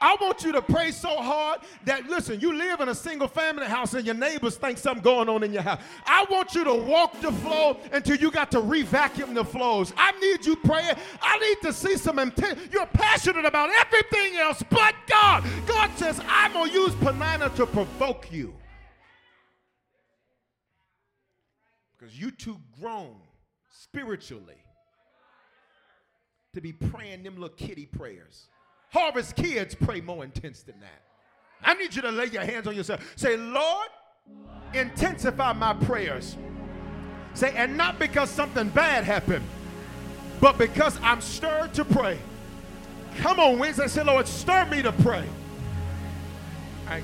[0.00, 3.64] I want you to pray so hard that, listen, you live in a single family
[3.64, 5.80] house and your neighbors think something going on in your house.
[6.04, 9.94] I want you to walk the floor until you got to re-vacuum the floors.
[9.96, 10.96] I need you praying.
[11.22, 12.58] I need to see some intent.
[12.70, 15.42] You're passionate about everything else but God.
[15.66, 18.52] God says, I'm going to use Penina to provoke you.
[21.96, 23.16] Because you too grown
[23.70, 24.63] spiritually
[26.54, 28.48] to be praying them little kitty prayers.
[28.90, 31.02] Harvest kids pray more intense than that.
[31.62, 33.12] I need you to lay your hands on yourself.
[33.16, 33.88] Say, Lord,
[34.72, 36.36] intensify my prayers.
[37.34, 39.44] Say, and not because something bad happened,
[40.40, 42.18] but because I'm stirred to pray.
[43.18, 43.88] Come on, Wednesday.
[43.88, 45.24] Say, Lord, stir me to pray.
[46.86, 47.02] Right.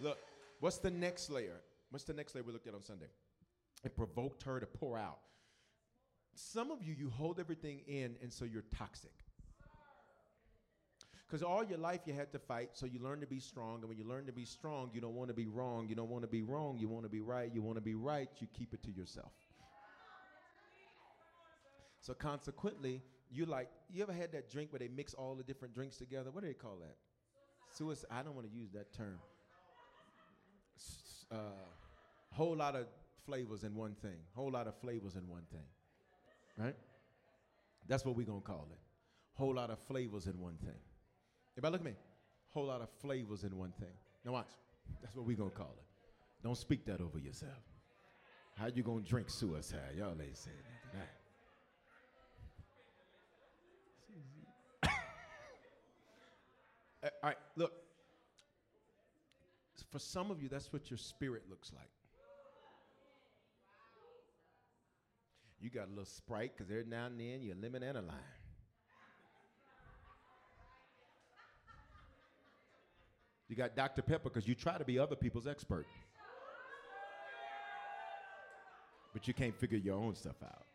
[0.00, 0.18] Look,
[0.60, 1.60] what's the next layer?
[1.90, 3.06] What's the next layer we looked at on Sunday?
[3.84, 5.18] It provoked her to pour out.
[6.38, 9.12] Some of you, you hold everything in, and so you're toxic.
[11.26, 13.80] Because all your life you had to fight, so you learn to be strong.
[13.80, 15.88] And when you learn to be strong, you don't want to be wrong.
[15.88, 16.78] You don't want to be wrong.
[16.78, 17.50] You want to be right.
[17.52, 18.28] You want to be right.
[18.38, 19.32] You keep it to yourself.
[22.00, 25.74] So consequently, you like, you ever had that drink where they mix all the different
[25.74, 26.30] drinks together?
[26.30, 26.96] What do they call that?
[27.74, 28.06] Suicide.
[28.10, 29.18] I don't want to use that term.
[31.32, 31.36] Uh,
[32.30, 32.86] whole lot of
[33.24, 34.18] flavors in one thing.
[34.34, 35.66] Whole lot of flavors in one thing.
[36.58, 36.76] Right?
[37.86, 38.78] That's what we're going to call it.
[39.34, 40.80] Whole lot of flavors in one thing.
[41.56, 41.94] Everybody look at me.
[42.52, 43.92] Whole lot of flavors in one thing.
[44.24, 44.48] Now watch.
[45.02, 45.84] That's what we're gonna call it.
[46.42, 47.52] Don't speak that over yourself.
[48.56, 49.94] How you gonna drink suicide?
[49.96, 50.56] Y'all ain't saying
[54.82, 54.90] that.
[57.22, 57.72] All right, look.
[59.90, 61.88] For some of you, that's what your spirit looks like.
[65.66, 68.00] You got a little sprite because every now and then you're a lemon and a
[68.00, 68.14] lime.
[73.48, 74.02] You got Dr.
[74.02, 75.88] Pepper because you try to be other people's expert.
[79.12, 80.66] But you can't figure your own stuff out.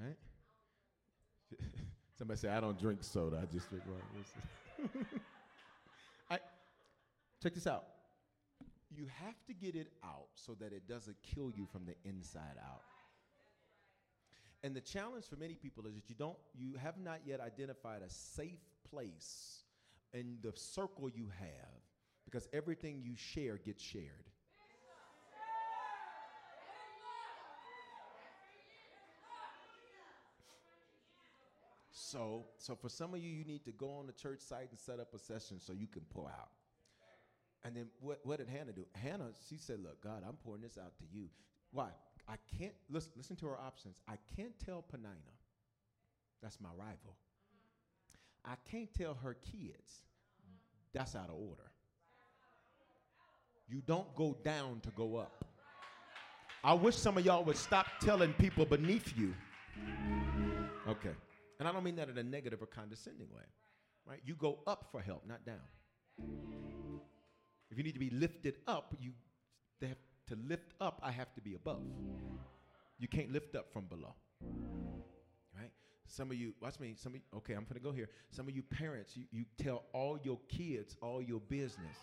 [0.00, 0.16] Right?
[2.16, 4.94] Somebody say, I don't drink soda, I just drink water.
[6.30, 6.38] I,
[7.42, 7.86] check this out.
[8.94, 12.58] You have to get it out so that it doesn't kill you from the inside
[12.62, 12.82] out.
[14.62, 18.02] And the challenge for many people is that you don't you have not yet identified
[18.02, 19.62] a safe place
[20.12, 21.80] in the circle you have
[22.24, 24.28] because everything you share gets shared.
[31.90, 34.78] So, so for some of you, you need to go on the church site and
[34.78, 36.50] set up a session so you can pull out.
[37.64, 38.84] And then what, what did Hannah do?
[38.94, 41.28] Hannah, she said, Look, God, I'm pouring this out to you.
[41.70, 41.88] Why?
[42.28, 43.96] I can't, listen, listen to her options.
[44.08, 45.34] I can't tell Penina,
[46.42, 47.16] that's my rival.
[48.44, 50.02] I can't tell her kids,
[50.92, 51.70] that's out of order.
[53.68, 55.44] You don't go down to go up.
[56.64, 59.34] I wish some of y'all would stop telling people beneath you.
[60.86, 61.10] Okay.
[61.58, 63.42] And I don't mean that in a negative or condescending way.
[64.06, 64.20] Right?
[64.24, 66.71] You go up for help, not down.
[67.72, 69.12] If you need to be lifted up, you
[69.80, 69.96] have
[70.26, 71.80] to lift up, I have to be above.
[72.98, 74.14] You can't lift up from below.
[75.58, 75.70] Right?
[76.06, 78.10] Some of you, watch me, some of you, okay, I'm gonna go here.
[78.30, 81.96] Some of you parents, you, you tell all your kids all your business.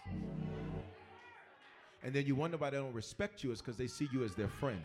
[2.02, 4.34] And then you wonder why they don't respect you is because they see you as
[4.34, 4.82] their friend.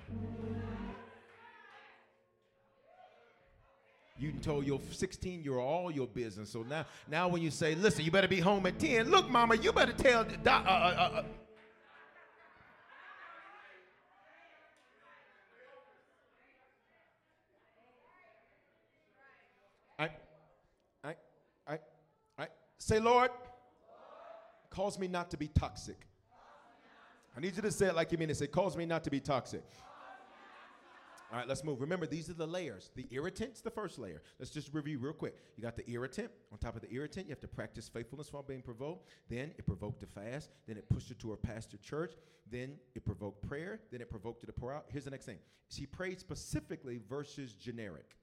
[4.17, 6.51] You told your 16 year old all your business.
[6.51, 9.57] So now, now when you say, listen, you better be home at 10, look, mama,
[9.57, 10.21] you better tell.
[10.21, 11.23] Uh, uh, uh, uh,
[22.39, 22.47] I,
[22.79, 23.31] say, Lord,
[24.71, 26.07] cause me not to be toxic.
[27.37, 28.37] I need you to say it like you mean it.
[28.37, 29.65] Say, cause me not to be toxic.
[31.33, 31.81] All right, let's move.
[31.81, 32.91] Remember, these are the layers.
[32.95, 34.23] The irritant's the first layer.
[34.39, 35.37] Let's just review real quick.
[35.57, 36.31] You got the irritant.
[36.53, 39.09] On top of the irritant, you have to practice faithfulness while being provoked.
[39.29, 40.51] Then it provoked to fast.
[40.69, 42.13] Then it pushed her to her pastor church.
[42.51, 43.81] Then it provoked prayer.
[43.91, 44.85] Then it provoked her to pour out.
[44.89, 45.39] Here's the next thing.
[45.71, 48.17] She prayed specifically versus generic.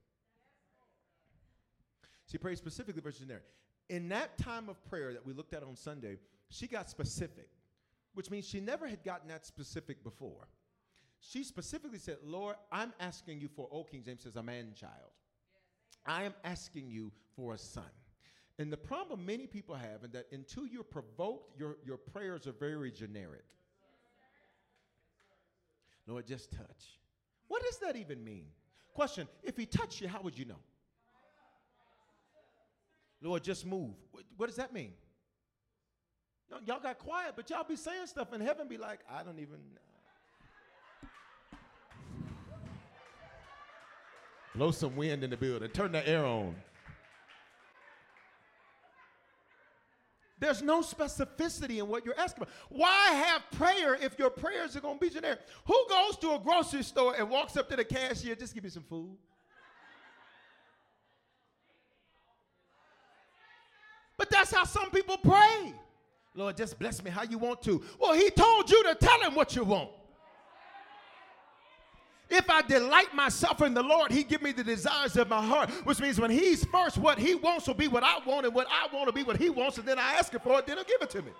[2.31, 3.43] She prayed specifically versus generic.
[3.89, 6.17] In that time of prayer that we looked at on Sunday,
[6.49, 7.49] she got specific,
[8.13, 10.47] which means she never had gotten that specific before.
[11.21, 15.11] She specifically said, Lord, I'm asking you for, old King James says, a man child.
[16.05, 17.83] I am asking you for a son.
[18.57, 22.51] And the problem many people have is that until you're provoked, your, your prayers are
[22.51, 23.45] very generic.
[26.07, 26.99] Lord, just touch.
[27.47, 28.47] What does that even mean?
[28.93, 30.59] Question If he touched you, how would you know?
[33.21, 33.93] Lord, just move.
[34.35, 34.93] What, does that mean?
[36.65, 39.59] y'all got quiet, but y'all be saying stuff in heaven, be like, I don't even
[44.55, 45.69] Blow some wind in the building.
[45.69, 46.55] Turn the air on.
[50.39, 52.53] There's no specificity in what you're asking about.
[52.69, 55.39] Why have prayer if your prayers are going to be generic?
[55.65, 58.71] Who goes to a grocery store and walks up to the cashier, just give me
[58.71, 59.15] some food?
[64.17, 65.73] But that's how some people pray.
[66.33, 67.83] Lord, just bless me how you want to.
[67.99, 69.91] Well, he told you to tell him what you want.
[72.33, 75.69] If I delight myself in the Lord, He give me the desires of my heart,
[75.83, 78.67] which means when He's first, what He wants will be what I want, and what
[78.71, 80.77] I want to be what He wants, and then I ask Him for it, then
[80.77, 81.31] He'll give it to me.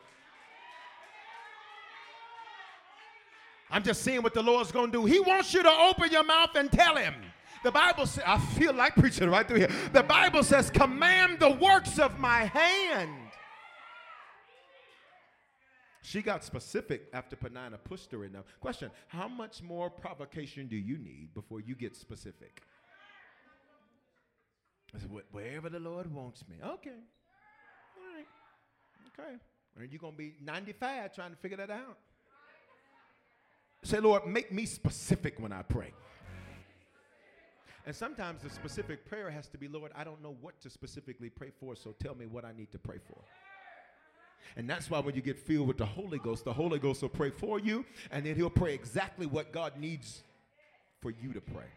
[3.69, 5.05] I'm just seeing what the Lord's going to do.
[5.05, 7.15] He wants you to open your mouth and tell Him.
[7.63, 9.71] The Bible says, I feel like preaching right through here.
[9.93, 13.11] The Bible says, command the works of my hand.
[16.01, 18.45] She got specific after Penina pushed her enough.
[18.59, 22.61] Question How much more provocation do you need before you get specific?
[24.95, 26.55] I said, Wherever the Lord wants me.
[26.63, 26.89] Okay.
[27.97, 28.27] All right.
[29.19, 29.35] Okay.
[29.77, 31.97] Are you're going to be 95 trying to figure that out?
[33.83, 35.93] Say, Lord, make me specific when I pray.
[37.85, 41.29] And sometimes the specific prayer has to be, Lord, I don't know what to specifically
[41.29, 43.17] pray for, so tell me what I need to pray for.
[44.55, 47.09] And that's why when you get filled with the Holy Ghost, the Holy Ghost will
[47.09, 50.23] pray for you, and then he'll pray exactly what God needs
[51.01, 51.67] for you to pray.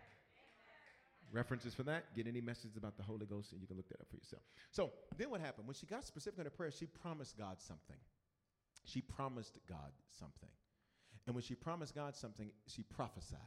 [1.33, 4.01] References for that, get any messages about the Holy Ghost, and you can look that
[4.01, 4.43] up for yourself.
[4.71, 5.67] So then what happened?
[5.67, 7.97] When she got specific in her prayer, she promised God something.
[8.85, 10.51] She promised God something.
[11.27, 13.41] And when she promised God something, she prophesied.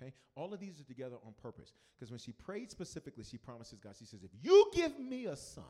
[0.00, 0.12] Okay?
[0.36, 1.72] All of these are together on purpose.
[1.96, 5.36] Because when she prayed specifically, she promises God, she says, If you give me a
[5.36, 5.64] son,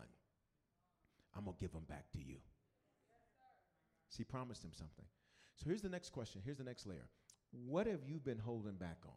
[1.36, 2.36] I'm going to give him back to you.
[4.16, 5.04] She promised him something.
[5.56, 6.40] So here's the next question.
[6.44, 7.08] Here's the next layer.
[7.66, 9.14] What have you been holding back on?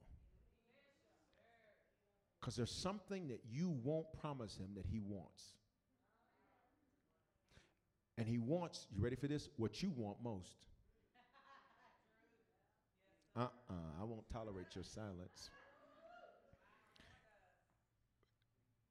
[2.40, 5.44] Because there's something that you won't promise him that he wants.
[8.18, 9.50] And he wants, you ready for this?
[9.58, 10.56] What you want most.
[13.36, 15.52] Uh uh-uh, uh I won't tolerate your silence.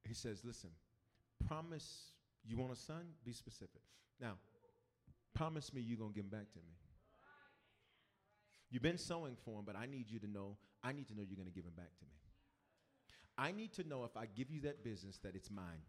[0.06, 0.70] He says, listen,
[1.48, 2.12] promise
[2.46, 3.04] you want a son?
[3.24, 3.82] Be specific.
[4.20, 4.34] Now,
[5.34, 6.74] promise me you're going to give him back to me.
[8.70, 11.22] You've been sowing for him, but I need you to know, I need to know
[11.22, 12.12] you're going to give him back to me.
[13.38, 15.82] I need to know if I give you that business that it's mine.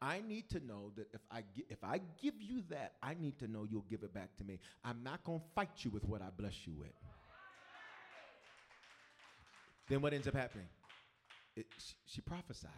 [0.00, 3.38] I need to know that if I gi- if I give you that, I need
[3.38, 4.60] to know you'll give it back to me.
[4.84, 6.92] I'm not going to fight you with what I bless you with.
[9.88, 10.66] Then what ends up happening?
[11.56, 12.68] It, she, she prophesies.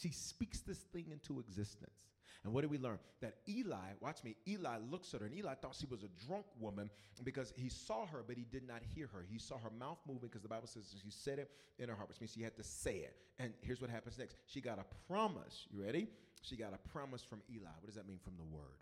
[0.00, 2.06] She speaks this thing into existence.
[2.44, 2.98] And what did we learn?
[3.22, 6.46] That Eli, watch me, Eli looks at her, and Eli thought she was a drunk
[6.60, 6.90] woman
[7.24, 9.24] because he saw her, but he did not hear her.
[9.28, 12.08] He saw her mouth moving because the Bible says she said it in her heart,
[12.08, 13.16] which means she had to say it.
[13.38, 14.36] And here's what happens next.
[14.46, 15.66] She got a promise.
[15.70, 16.06] You ready?
[16.42, 17.70] She got a promise from Eli.
[17.80, 18.78] What does that mean from the word?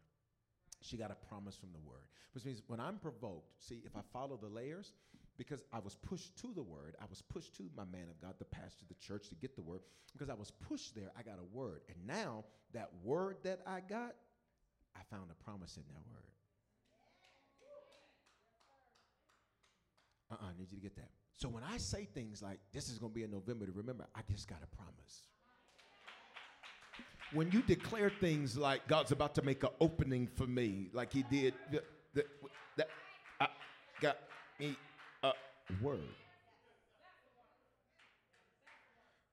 [0.82, 2.04] She got a promise from the word,
[2.34, 4.92] which means when I'm provoked, see, if I follow the layers,
[5.36, 8.34] because I was pushed to the word, I was pushed to my man of God,
[8.38, 9.80] the pastor, the church to get the word.
[10.12, 11.80] Because I was pushed there, I got a word.
[11.88, 14.14] And now that word that I got,
[14.96, 16.22] I found a promise in that word.
[20.30, 21.10] Uh uh I need you to get that.
[21.36, 24.06] So when I say things like, this is going to be in November, to remember,
[24.14, 25.22] I just got a promise.
[27.32, 31.24] When you declare things like God's about to make an opening for me, like He
[31.24, 31.82] did, the,
[32.14, 32.86] the,
[33.40, 33.48] I
[34.00, 34.18] got
[34.60, 34.76] me
[35.82, 36.00] word.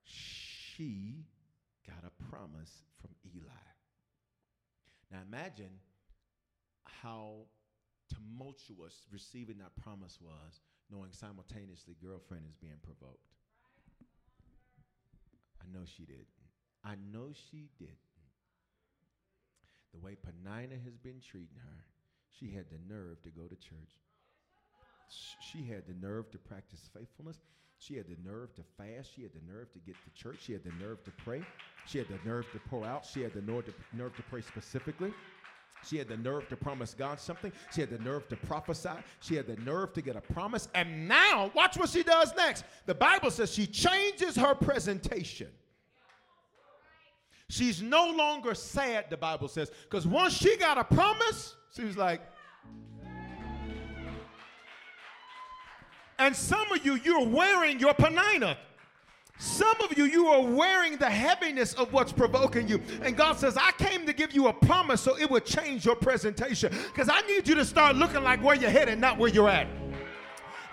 [0.04, 1.26] She
[1.86, 3.50] got a promise from Eli.
[5.10, 5.80] Now imagine
[6.84, 7.46] how
[8.12, 10.60] tumultuous receiving that promise was,
[10.90, 13.32] knowing simultaneously girlfriend is being provoked.
[15.60, 16.26] I know she did.
[16.84, 17.96] I know she did.
[19.92, 21.84] The way Penina has been treating her,
[22.30, 23.92] she had the nerve to go to church.
[25.40, 27.38] She had the nerve to practice faithfulness.
[27.78, 29.10] She had the nerve to fast.
[29.14, 30.38] She had the nerve to get to church.
[30.42, 31.42] She had the nerve to pray.
[31.86, 33.04] She had the nerve to pour out.
[33.04, 35.12] She had the nerve to, nerve to pray specifically.
[35.84, 37.50] She had the nerve to promise God something.
[37.74, 38.90] She had the nerve to prophesy.
[39.20, 40.68] She had the nerve to get a promise.
[40.74, 42.64] And now, watch what she does next.
[42.86, 45.48] The Bible says she changes her presentation.
[47.48, 51.96] She's no longer sad, the Bible says, because once she got a promise, she was
[51.96, 52.22] like,
[56.22, 58.56] And some of you, you're wearing your Penina.
[59.38, 62.80] Some of you, you are wearing the heaviness of what's provoking you.
[63.02, 65.96] And God says, I came to give you a promise so it would change your
[65.96, 66.72] presentation.
[66.92, 69.66] Because I need you to start looking like where you're headed, not where you're at.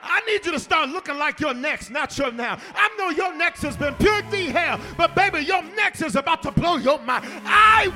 [0.03, 2.59] I need you to start looking like your next, not your now.
[2.75, 4.21] I know your next has been pure
[4.51, 7.25] hell, but baby, your next is about to blow your mind.
[7.43, 7.91] I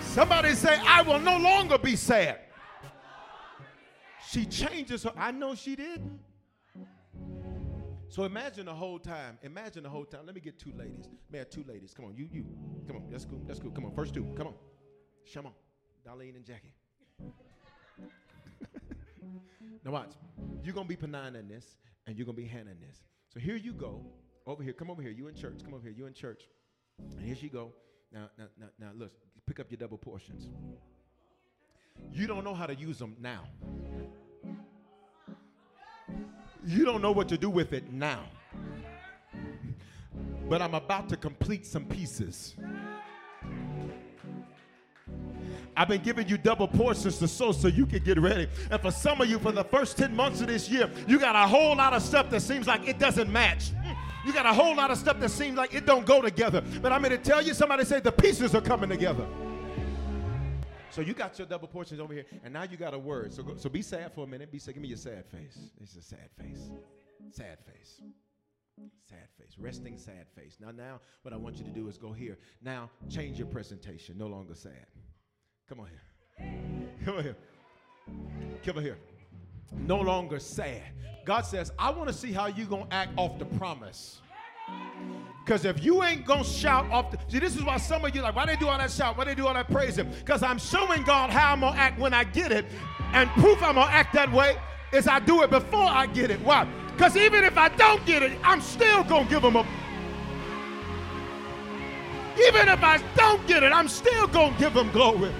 [0.00, 2.38] somebody say, I will no longer be sad.
[4.30, 5.12] She changes her.
[5.16, 6.20] I know she didn't.
[8.10, 9.38] So imagine the whole time.
[9.42, 10.26] Imagine the whole time.
[10.26, 11.08] Let me get two ladies.
[11.30, 11.94] Man, two ladies.
[11.94, 12.44] Come on, you, you.
[12.86, 13.40] Come on, that's cool.
[13.46, 13.70] That's cool.
[13.70, 14.26] Come on, first two.
[14.36, 14.54] Come on.
[15.36, 15.52] On.
[16.06, 16.72] Darlene and Jackie.
[19.84, 20.12] now watch.
[20.62, 21.76] You're gonna be Penina in this,
[22.06, 23.04] and you're gonna be Hannah in this.
[23.32, 24.04] So here you go.
[24.46, 24.72] Over here.
[24.72, 25.10] Come over here.
[25.10, 25.60] You in church.
[25.62, 25.94] Come over here.
[25.96, 26.44] You in church.
[27.16, 27.72] And here she go.
[28.12, 29.12] Now, now, now, now, look.
[29.46, 30.48] Pick up your double portions.
[32.12, 33.44] You don't know how to use them now.
[36.64, 38.24] You don't know what to do with it now.
[40.48, 42.56] But I'm about to complete some pieces.
[45.76, 48.48] I've been giving you double portions to sow so you can get ready.
[48.70, 51.36] And for some of you, for the first 10 months of this year, you got
[51.36, 53.70] a whole lot of stuff that seems like it doesn't match.
[53.70, 53.96] Mm.
[54.26, 56.62] You got a whole lot of stuff that seems like it don't go together.
[56.82, 59.26] But I'm going to tell you, somebody say the pieces are coming together.
[60.90, 63.32] So you got your double portions over here, and now you got a word.
[63.32, 64.50] So, go, so be sad for a minute.
[64.50, 64.74] Be sad.
[64.74, 65.58] Give me your sad face.
[65.80, 66.70] It's a sad face.
[67.30, 68.00] Sad face.
[69.08, 69.56] Sad face.
[69.58, 70.56] Resting sad face.
[70.60, 72.38] Now, now, what I want you to do is go here.
[72.62, 74.16] Now, change your presentation.
[74.16, 74.86] No longer sad.
[75.68, 76.02] Come on here.
[77.04, 77.36] Come on here.
[78.64, 78.98] Come on here.
[79.72, 80.82] No longer sad.
[81.24, 84.20] God says, I want to see how you're going to act off the promise.
[85.48, 88.20] Because if you ain't gonna shout off, the, see, this is why some of you
[88.20, 89.16] like, why they do all that shout?
[89.16, 90.06] Why they do all that praising?
[90.10, 92.66] Because I'm showing God how I'm gonna act when I get it,
[93.14, 94.58] and proof I'm gonna act that way
[94.92, 96.38] is I do it before I get it.
[96.42, 96.68] Why?
[96.92, 99.66] Because even if I don't get it, I'm still gonna give him a.
[102.46, 105.30] Even if I don't get it, I'm still gonna give him glory.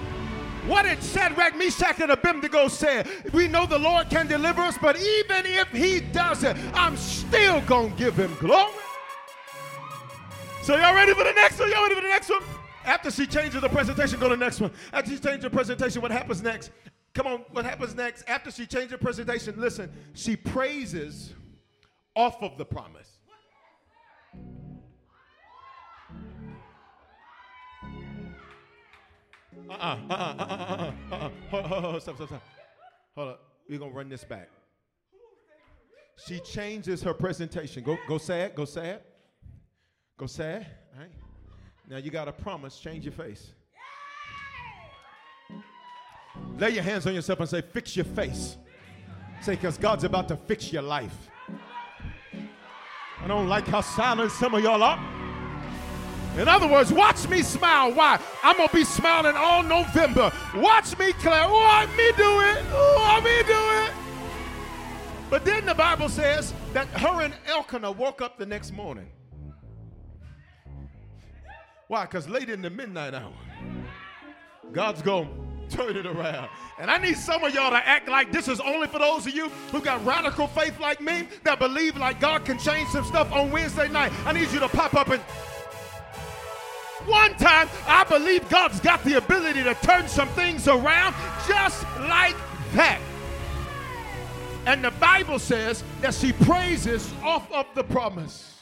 [0.65, 3.05] What did Shadrach, Meshach, and Abednego say?
[3.31, 7.89] We know the Lord can deliver us, but even if he doesn't, I'm still gonna
[7.89, 8.73] give him glory.
[10.69, 11.71] So y'all ready for the next one?
[11.71, 12.43] Y'all ready for the next one?
[12.85, 14.69] After she changes the presentation, go to the next one.
[14.93, 16.69] After she changes the presentation, what happens next?
[17.15, 18.23] Come on, what happens next?
[18.27, 21.33] After she changes the presentation, listen, she praises
[22.15, 23.17] off of the promise.
[29.71, 31.99] Uh-uh, uh-uh, uh-uh, uh-uh, uh-uh.
[31.99, 32.43] Stop, stop, stop.
[33.15, 33.43] Hold up.
[33.67, 34.51] We're gonna run this back.
[36.27, 37.81] She changes her presentation.
[37.81, 39.01] Go, go sad, go sad.
[40.19, 40.67] Go sad.
[40.93, 41.11] All right.
[41.89, 42.77] Now you got a promise.
[42.77, 43.53] Change your face.
[46.57, 48.57] Lay your hands on yourself and say, Fix your face.
[49.41, 51.29] Say, because God's about to fix your life.
[53.21, 54.99] I don't like how silent some of y'all are.
[56.37, 57.93] In other words, watch me smile.
[57.93, 58.19] Why?
[58.43, 60.33] I'm going to be smiling all November.
[60.55, 61.49] Watch me clap.
[61.49, 62.65] Watch me do it.
[62.73, 63.91] Watch me do it.
[65.29, 69.07] But then the Bible says that her and Elkanah woke up the next morning.
[71.89, 72.03] Why?
[72.03, 73.33] Because late in the midnight hour,
[74.71, 75.27] God's going,
[75.67, 76.47] to turn it around.
[76.79, 79.33] And I need some of y'all to act like this is only for those of
[79.33, 83.31] you who got radical faith like me that believe like God can change some stuff
[83.31, 84.11] on Wednesday night.
[84.23, 85.19] I need you to pop up and
[87.07, 91.15] one time, I believe God's got the ability to turn some things around
[91.47, 92.35] just like
[92.73, 93.01] that.
[94.67, 98.59] And the Bible says that she praises off of the promise.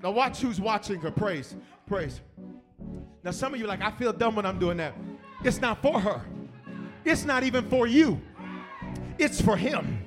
[0.00, 1.56] Now, watch who's watching her praise.
[1.88, 2.20] Praise.
[3.24, 4.94] Now, some of you like, I feel dumb when I'm doing that.
[5.44, 6.22] It's not for her,
[7.04, 8.20] it's not even for you,
[9.18, 9.98] it's for him.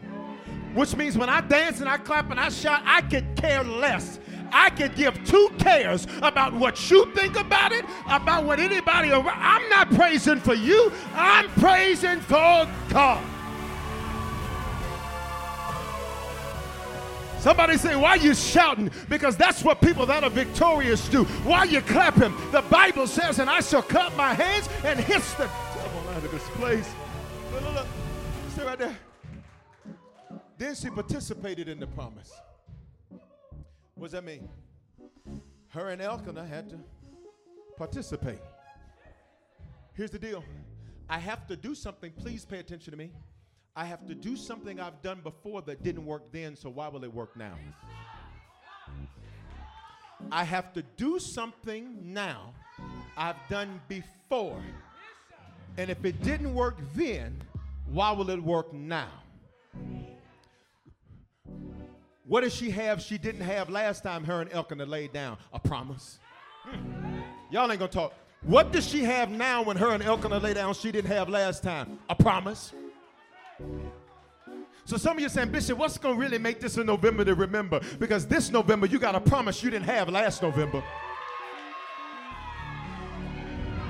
[0.74, 4.20] Which means when I dance and I clap and I shout, I could care less.
[4.52, 9.30] I could give two cares about what you think about it, about what anybody around.
[9.30, 13.24] I'm not praising for you, I'm praising for God.
[17.46, 18.90] Somebody say, why you shouting?
[19.08, 21.26] Because that's what people that are victorious do.
[21.46, 22.34] Why you clapping?
[22.52, 26.32] The Bible says, and I shall clap my hands and hiss the devil out of
[26.32, 26.92] this place.
[27.54, 27.88] Look, look, look.
[28.50, 28.98] Stay right there.
[30.58, 32.34] Then she participated in the promise.
[33.94, 34.50] What does that mean?
[35.68, 36.80] Her and Elkanah had to
[37.78, 38.42] participate.
[39.94, 40.44] Here's the deal
[41.08, 42.12] I have to do something.
[42.12, 43.12] Please pay attention to me.
[43.76, 47.04] I have to do something I've done before that didn't work then, so why will
[47.04, 47.56] it work now?
[50.32, 52.54] I have to do something now
[53.18, 54.62] I've done before.
[55.78, 57.42] And if it didn't work then,
[57.88, 59.10] why will it work now?
[62.28, 65.38] What does she have she didn't have last time her and Elkanah laid down?
[65.54, 66.18] A promise.
[67.52, 68.14] Y'all ain't gonna talk.
[68.42, 71.62] What does she have now when her and Elkanah lay down she didn't have last
[71.62, 72.00] time?
[72.10, 72.74] A promise.
[74.86, 77.34] So some of you saying, Bishop, what's going to really make this a November to
[77.34, 77.82] remember?
[78.00, 80.84] Because this November you got a promise you didn't have last November.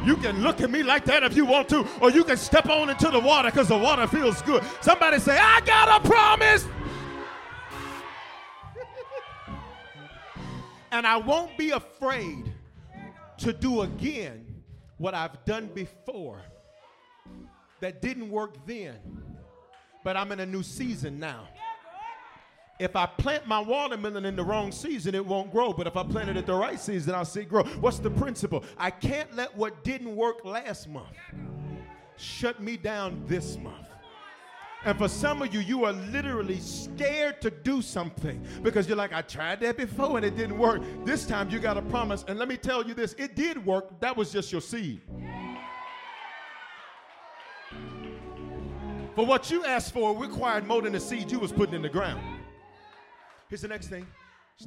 [0.06, 2.70] You can look at me like that if you want to, or you can step
[2.70, 4.64] on into the water because the water feels good.
[4.80, 6.66] Somebody say, I got a promise.
[10.92, 12.54] and I won't be afraid
[13.40, 14.46] to do again
[14.98, 16.42] what I've done before
[17.82, 18.96] that didn't work then
[20.06, 21.48] but I'm in a new season now.
[22.78, 25.74] If I plant my watermelon in the wrong season, it won't grow.
[25.74, 27.64] But if I plant it at the right season, I'll see it grow.
[27.64, 28.64] What's the principle?
[28.78, 31.18] I can't let what didn't work last month
[32.18, 33.88] shut me down this month.
[34.84, 39.12] And for some of you, you are literally scared to do something because you're like,
[39.12, 40.84] I tried that before and it didn't work.
[41.04, 42.24] This time you got a promise.
[42.28, 44.00] And let me tell you this it did work.
[44.02, 45.02] That was just your seed.
[49.16, 51.90] For what you asked for required more than the seed you was putting in the
[51.90, 52.22] ground.
[53.48, 54.06] Here's the next thing.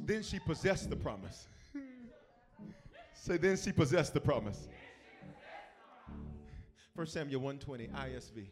[0.01, 1.47] Then she possessed the promise.
[3.13, 4.67] Say, then she possessed the promise.
[6.95, 8.47] 1 Samuel 120, ISV.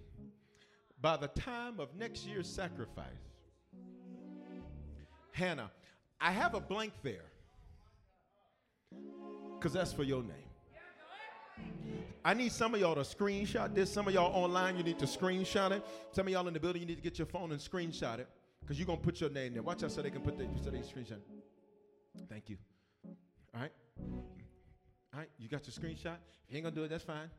[1.01, 3.05] By the time of next year's sacrifice,
[5.31, 5.71] Hannah,
[6.21, 7.25] I have a blank there
[9.55, 10.46] because that's for your name.
[12.23, 13.91] I need some of y'all to screenshot this.
[13.91, 15.85] Some of y'all online, you need to screenshot it.
[16.11, 18.27] Some of y'all in the building, you need to get your phone and screenshot it
[18.59, 19.63] because you're going to put your name there.
[19.63, 21.19] Watch out so they can put the, so they screenshot.
[22.29, 22.57] Thank you.
[23.55, 23.71] All right.
[25.13, 25.29] All right.
[25.39, 26.17] You got your screenshot.
[26.47, 27.29] If you ain't going to do it, that's fine.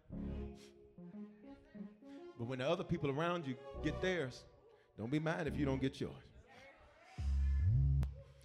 [2.38, 4.44] But when the other people around you get theirs,
[4.96, 6.12] don't be mad if you don't get yours.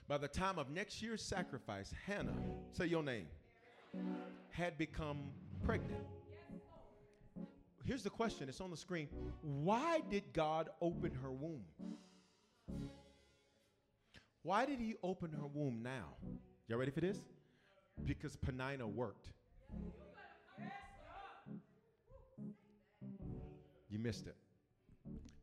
[0.07, 2.35] By the time of next year's sacrifice, Hannah,
[2.73, 3.27] say your name,
[4.49, 5.19] had become
[5.63, 6.03] pregnant.
[7.85, 9.07] Here's the question it's on the screen.
[9.41, 11.63] Why did God open her womb?
[14.41, 16.15] Why did he open her womb now?
[16.67, 17.19] Y'all ready for this?
[18.05, 19.29] Because Penina worked.
[23.89, 24.35] You missed it.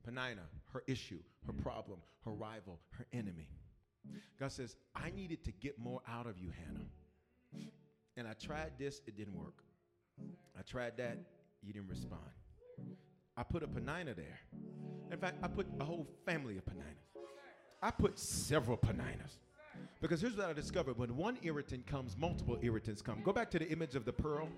[0.07, 0.41] Penina,
[0.73, 3.49] her issue, her problem, her rival, her enemy.
[4.39, 7.69] God says, I needed to get more out of you, Hannah.
[8.17, 9.63] And I tried this, it didn't work.
[10.59, 11.19] I tried that,
[11.63, 12.21] you didn't respond.
[13.37, 14.41] I put a Penina there.
[15.11, 17.11] In fact, I put a whole family of Peninas.
[17.83, 19.39] I put several Peninas.
[20.01, 23.23] Because here's what I discovered when one irritant comes, multiple irritants come.
[23.23, 24.49] Go back to the image of the pearl.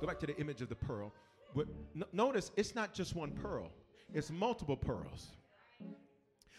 [0.00, 1.12] Go back to the image of the pearl.
[1.54, 3.70] But n- notice it's not just one pearl,
[4.14, 5.28] it's multiple pearls.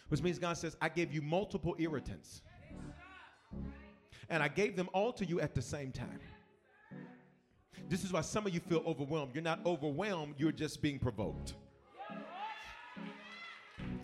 [0.10, 2.42] Which means God says, I gave you multiple irritants.
[4.30, 6.20] And I gave them all to you at the same time.
[7.92, 9.32] This is why some of you feel overwhelmed.
[9.36, 11.56] You're not overwhelmed, you're just being provoked.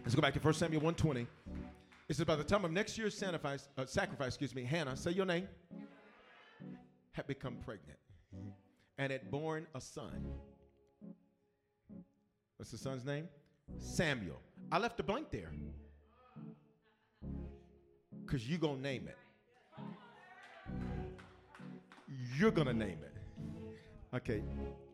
[0.03, 1.25] Let's go back to 1 Samuel 120.
[2.09, 5.11] It says, by the time of next year's sacrifice, uh, sacrifice, excuse me, Hannah, say
[5.11, 5.47] your name,
[7.13, 7.97] had become pregnant
[8.97, 10.33] and had born a son.
[12.57, 13.29] What's the son's name?
[13.77, 14.41] Samuel.
[14.69, 15.53] I left a blank there.
[18.25, 19.17] Because you're going to name it.
[22.37, 23.16] You're going to name it.
[24.13, 24.41] Okay.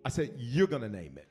[0.05, 1.27] I said, you're going to name it.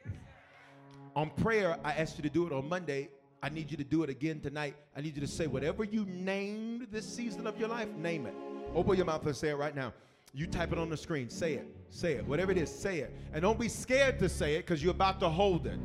[1.15, 3.11] On prayer, I asked you to do it on Monday.
[3.43, 4.77] I need you to do it again tonight.
[4.97, 8.35] I need you to say whatever you named this season of your life, name it.
[8.75, 9.93] Open your mouth and say it right now.
[10.33, 11.29] You type it on the screen.
[11.29, 11.67] Say it.
[11.91, 12.27] Say it.
[12.27, 13.15] Whatever it is, say it.
[13.35, 15.79] And don't be scared to say it because you're about to hold it.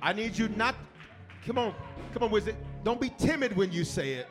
[0.00, 0.76] I need you not.
[1.44, 1.74] Come on.
[2.12, 2.56] Come on, wizard.
[2.84, 4.28] Don't be timid when you say it.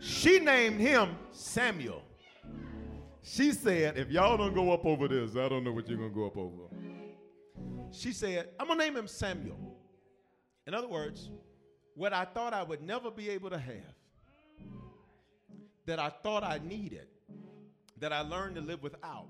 [0.00, 2.02] She named him Samuel.
[3.22, 6.10] She said, if y'all don't go up over this, I don't know what you're going
[6.10, 6.62] to go up over.
[7.92, 9.58] She said, I'm going to name him Samuel.
[10.66, 11.30] In other words,
[11.94, 13.94] what I thought I would never be able to have,
[15.84, 17.08] that I thought I needed,
[17.98, 19.28] that I learned to live without,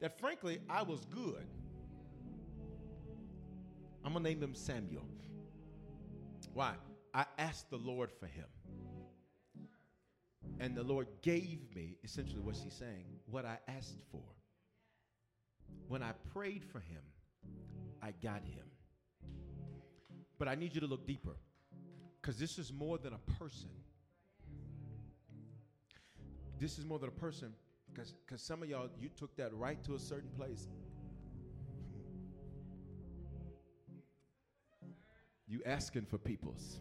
[0.00, 1.44] that frankly I was good.
[4.04, 5.08] I'm going to name him Samuel.
[6.54, 6.74] Why?
[7.12, 8.46] I asked the Lord for him.
[10.58, 14.22] And the Lord gave me, essentially what she's saying, what I asked for.
[15.88, 17.02] When I prayed for him,
[18.02, 18.64] I got him.
[20.38, 21.36] But I need you to look deeper
[22.20, 23.70] because this is more than a person.
[26.58, 27.52] This is more than a person
[27.94, 30.68] because some of y'all, you took that right to a certain place.
[35.46, 36.80] You asking for people's.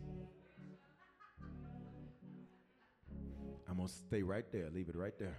[3.69, 5.37] I'm going to stay right there, leave it right there.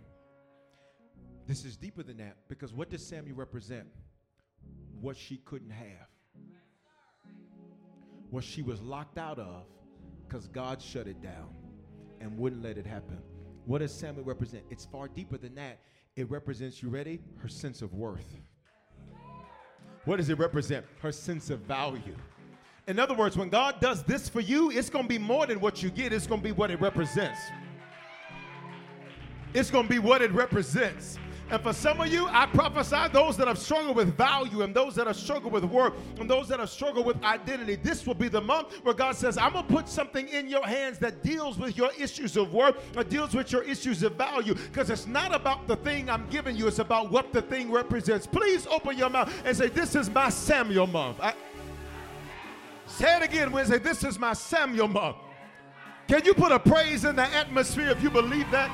[1.47, 3.87] This is deeper than that because what does Samuel represent?
[5.01, 6.09] What she couldn't have.
[8.31, 9.65] What she was locked out of
[10.27, 11.49] because God shut it down
[12.21, 13.19] and wouldn't let it happen.
[13.65, 14.65] What does Samuel represent?
[14.71, 15.79] It's far deeper than that.
[16.17, 17.21] It represents, you ready?
[17.39, 18.37] Her sense of worth.
[20.05, 20.85] What does it represent?
[21.01, 22.17] Her sense of value.
[22.87, 25.61] In other words, when God does this for you, it's going to be more than
[25.61, 27.41] what you get, it's going to be what it represents.
[29.55, 31.19] It's going to be what it represents.
[31.49, 34.97] And for some of you, I prophesy those that have struggled with value and those
[34.97, 37.77] that have struggled with work and those that have struggled with identity.
[37.77, 40.67] This will be the month where God says, I'm going to put something in your
[40.67, 44.55] hands that deals with your issues of work or deals with your issues of value
[44.55, 48.27] because it's not about the thing I'm giving you, it's about what the thing represents.
[48.27, 51.21] Please open your mouth and say, This is my Samuel month.
[51.21, 51.33] I,
[52.89, 53.79] say it again, Wednesday.
[53.79, 55.17] This is my Samuel month.
[56.09, 58.71] Can you put a praise in the atmosphere if you believe that?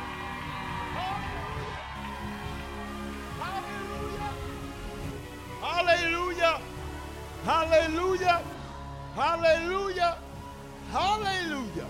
[5.85, 6.61] Hallelujah.
[7.45, 8.43] Hallelujah.
[9.16, 10.16] Hallelujah.
[10.93, 11.87] Hallelujah.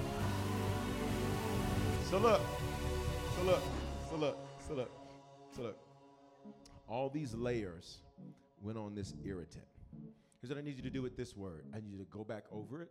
[2.09, 2.41] So look.
[3.37, 3.63] So look.
[4.09, 4.39] So look.
[4.67, 4.91] So look.
[5.55, 5.79] So look.
[6.89, 7.99] All these layers
[8.63, 9.67] went on this irritant.
[10.41, 11.67] Here's what I need you to do with this word.
[11.75, 12.91] I need you to go back over it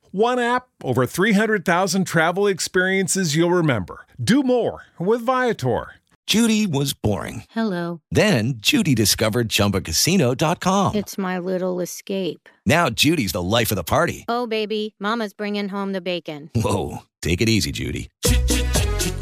[0.11, 4.05] One app, over 300,000 travel experiences you'll remember.
[4.21, 5.93] Do more with Viator.
[6.27, 7.43] Judy was boring.
[7.51, 8.01] Hello.
[8.11, 10.95] Then Judy discovered ChumbaCasino.com.
[10.95, 12.47] It's my little escape.
[12.65, 14.25] Now Judy's the life of the party.
[14.27, 16.49] Oh, baby, Mama's bringing home the bacon.
[16.55, 18.09] Whoa, take it easy, Judy.